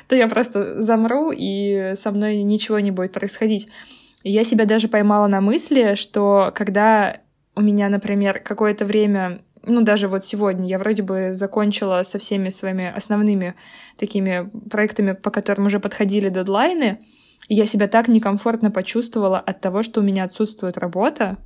то 0.08 0.16
я 0.16 0.28
просто 0.28 0.82
замру, 0.82 1.32
и 1.32 1.94
со 1.96 2.12
мной 2.12 2.38
ничего 2.44 2.80
не 2.80 2.92
будет 2.92 3.14
происходить. 3.14 3.68
И 4.24 4.32
я 4.32 4.44
себя 4.44 4.66
даже 4.66 4.88
поймала 4.88 5.28
на 5.28 5.40
мысли, 5.40 5.96
что 5.96 6.52
когда 6.54 7.22
у 7.56 7.62
меня, 7.62 7.90
например, 7.90 8.40
какое-то 8.40 8.84
время 8.86 9.40
ну, 9.68 9.82
даже 9.82 10.08
вот 10.08 10.24
сегодня 10.24 10.68
я 10.68 10.78
вроде 10.78 11.02
бы 11.02 11.34
закончила 11.34 12.04
со 12.04 12.20
всеми 12.20 12.50
своими 12.50 12.94
основными 12.96 13.56
такими 13.98 14.50
проектами, 14.70 15.14
по 15.14 15.32
которым 15.32 15.66
уже 15.66 15.80
подходили 15.80 16.30
дедлайны, 16.30 17.00
я 17.48 17.66
себя 17.66 17.88
так 17.88 18.08
некомфортно 18.08 18.72
почувствовала 18.72 19.40
от 19.40 19.62
того, 19.62 19.84
что 19.84 20.02
у 20.02 20.04
меня 20.04 20.24
отсутствует 20.24 20.78
работа 20.78 21.38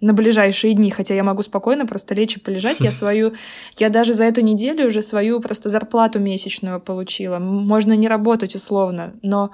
на 0.00 0.12
ближайшие 0.12 0.74
дни, 0.74 0.90
хотя 0.90 1.14
я 1.14 1.24
могу 1.24 1.42
спокойно 1.42 1.86
просто 1.86 2.14
лечь 2.14 2.36
и 2.36 2.40
полежать. 2.40 2.80
Я 2.80 2.92
свою, 2.92 3.32
я 3.78 3.88
даже 3.88 4.14
за 4.14 4.24
эту 4.24 4.40
неделю 4.40 4.86
уже 4.86 5.02
свою 5.02 5.40
просто 5.40 5.68
зарплату 5.68 6.18
месячную 6.18 6.80
получила. 6.80 7.38
Можно 7.38 7.94
не 7.94 8.08
работать 8.08 8.54
условно, 8.54 9.14
но, 9.22 9.50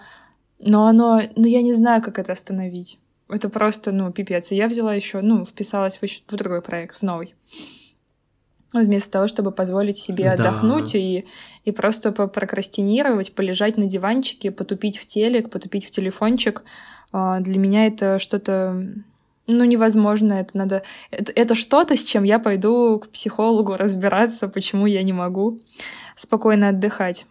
но 0.59 0.87
оно, 0.87 1.23
ну 1.37 1.47
я 1.47 1.63
не 1.63 1.73
знаю, 1.73 2.03
как 2.03 2.19
это 2.19 2.33
остановить. 2.33 2.99
Это 3.29 3.49
просто, 3.49 3.91
ну, 3.91 4.13
пипец. 4.13 4.53
И 4.53 4.57
я 4.57 4.69
взяла 4.69 4.95
еще, 4.95 5.23
ну, 5.23 5.47
вписалась 5.47 5.97
в, 5.97 6.03
в 6.03 6.37
другой 6.37 6.61
проект, 6.61 6.97
в 6.97 7.03
новый 7.03 7.35
вместо 8.83 9.13
того, 9.13 9.27
чтобы 9.27 9.53
позволить 9.53 9.99
себе 9.99 10.31
отдохнуть 10.31 10.93
да. 10.93 10.99
и, 10.99 11.25
и 11.65 11.71
просто 11.71 12.13
прокрастинировать, 12.13 13.35
полежать 13.35 13.77
на 13.77 13.87
диванчике, 13.87 14.51
потупить 14.51 14.99
в 14.99 15.07
телек, 15.07 15.51
потупить 15.51 15.87
в 15.87 15.91
телефончик. 15.91 16.63
А, 17.13 17.41
для 17.41 17.59
меня 17.59 17.87
это 17.87 18.19
что-то 18.19 18.85
ну, 19.47 19.65
невозможно, 19.65 20.35
это 20.35 20.57
надо... 20.57 20.83
Это, 21.11 21.31
это 21.33 21.55
что-то, 21.55 21.97
с 21.97 22.03
чем 22.03 22.25
я 22.25 22.39
пойду 22.39 22.99
к 22.99 23.09
психологу 23.09 23.77
разбираться, 23.77 24.49
почему 24.49 24.87
я 24.87 25.03
не 25.03 25.13
могу 25.13 25.61
спокойно 26.17 26.71
отдыхать. 26.71 27.27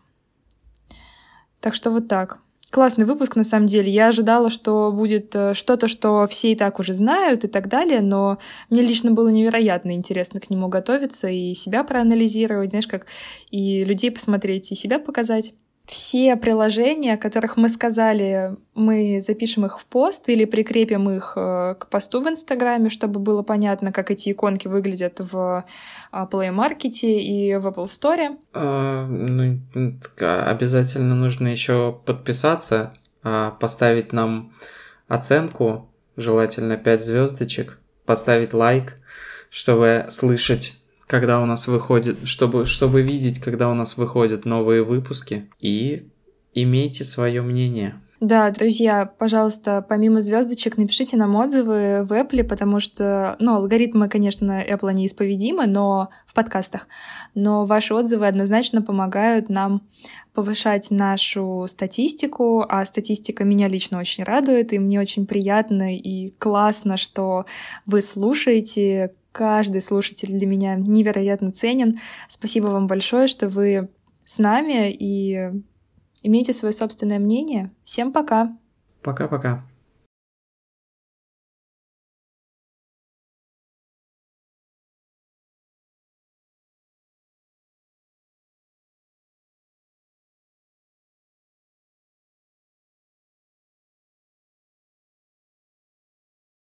Так 1.60 1.74
что 1.74 1.92
вот 1.92 2.08
так. 2.08 2.40
Классный 2.74 3.06
выпуск, 3.06 3.36
на 3.36 3.44
самом 3.44 3.68
деле. 3.68 3.92
Я 3.92 4.08
ожидала, 4.08 4.50
что 4.50 4.92
будет 4.92 5.36
э, 5.36 5.54
что-то, 5.54 5.88
что 5.88 6.26
все 6.26 6.54
и 6.54 6.56
так 6.56 6.80
уже 6.80 6.96
знают 6.96 7.44
и 7.44 7.48
так 7.48 7.68
далее, 7.68 8.02
но 8.02 8.40
мне 8.72 8.82
лично 8.82 9.12
было 9.12 9.30
невероятно 9.30 9.92
интересно 9.92 10.40
к 10.40 10.50
нему 10.50 10.70
готовиться 10.70 11.28
и 11.28 11.54
себя 11.54 11.84
проанализировать, 11.84 12.72
знаешь, 12.72 12.88
как 12.88 13.06
и 13.52 13.84
людей 13.84 14.10
посмотреть, 14.10 14.72
и 14.72 14.76
себя 14.76 14.98
показать. 14.98 15.54
Все 15.86 16.38
приложения, 16.38 17.16
о 17.16 17.18
которых 17.18 17.58
мы 17.58 17.68
сказали, 17.68 18.56
мы 18.74 19.20
запишем 19.20 19.66
их 19.66 19.80
в 19.80 19.86
пост 19.86 20.30
или 20.30 20.46
прикрепим 20.46 21.10
их 21.10 21.34
э, 21.36 21.76
к 21.78 21.88
посту 21.90 22.22
в 22.22 22.30
Инстаграме, 22.30 22.90
чтобы 22.90 23.20
было 23.20 23.44
понятно, 23.44 23.92
как 23.92 24.10
эти 24.10 24.32
иконки 24.32 24.70
выглядят 24.70 25.20
в 25.20 25.66
а, 26.12 26.26
Play 26.32 26.56
Market 26.56 27.02
и 27.02 27.56
в 27.56 27.68
Apple 27.68 27.86
Store. 27.86 28.38
А, 28.54 29.06
ну, 29.08 29.60
обязательно 30.18 31.16
нужно 31.16 31.50
еще 31.50 32.00
подписаться, 32.06 32.94
а, 33.22 33.52
поставить 33.52 34.14
нам 34.14 34.54
оценку, 35.10 35.90
желательно 36.16 36.78
5 36.78 37.04
звездочек, 37.04 37.78
поставить 38.06 38.54
лайк, 38.54 38.98
чтобы 39.50 40.06
слышать 40.10 40.78
когда 41.08 41.42
у 41.42 41.46
нас 41.46 41.68
выходит, 41.68 42.18
чтобы, 42.26 42.66
чтобы 42.66 43.02
видеть, 43.02 43.40
когда 43.40 43.70
у 43.70 43.74
нас 43.74 43.98
выходят 43.98 44.46
новые 44.46 44.84
выпуски. 44.84 45.50
И 45.60 46.10
имейте 46.54 47.04
свое 47.04 47.42
мнение. 47.42 47.96
Да, 48.24 48.50
друзья, 48.52 49.06
пожалуйста, 49.06 49.86
помимо 49.88 50.22
звездочек, 50.22 50.78
напишите 50.78 51.18
нам 51.18 51.36
отзывы 51.36 52.06
в 52.06 52.14
Apple, 52.14 52.46
потому 52.46 52.80
что, 52.80 53.36
ну, 53.40 53.56
алгоритмы, 53.56 54.08
конечно, 54.08 54.64
Apple 54.64 54.94
неисповедимы, 54.94 55.68
но 55.68 56.08
в 56.26 56.34
подкастах, 56.34 56.88
но 57.36 57.66
ваши 57.66 57.94
отзывы 57.94 58.26
однозначно 58.26 58.82
помогают 58.82 59.50
нам 59.50 59.82
повышать 60.34 60.90
нашу 60.90 61.66
статистику, 61.68 62.66
а 62.70 62.86
статистика 62.86 63.44
меня 63.44 63.68
лично 63.68 64.00
очень 64.00 64.24
радует, 64.24 64.72
и 64.72 64.80
мне 64.80 65.02
очень 65.02 65.28
приятно 65.28 65.94
и 65.94 66.30
классно, 66.38 66.96
что 66.96 67.46
вы 67.86 68.02
слушаете, 68.02 69.16
каждый 69.34 69.82
слушатель 69.82 70.30
для 70.30 70.48
меня 70.48 70.76
невероятно 70.76 71.52
ценен. 71.52 71.96
Спасибо 72.30 72.68
вам 72.68 72.88
большое, 72.88 73.28
что 73.28 73.50
вы 73.50 73.90
с 74.24 74.38
нами 74.38 74.92
и 74.92 75.52
имейте 76.22 76.54
свое 76.54 76.72
собственное 76.72 77.20
мнение. 77.20 77.72
Всем 77.84 78.14
пока. 78.14 78.56
Пока-пока. 79.02 79.66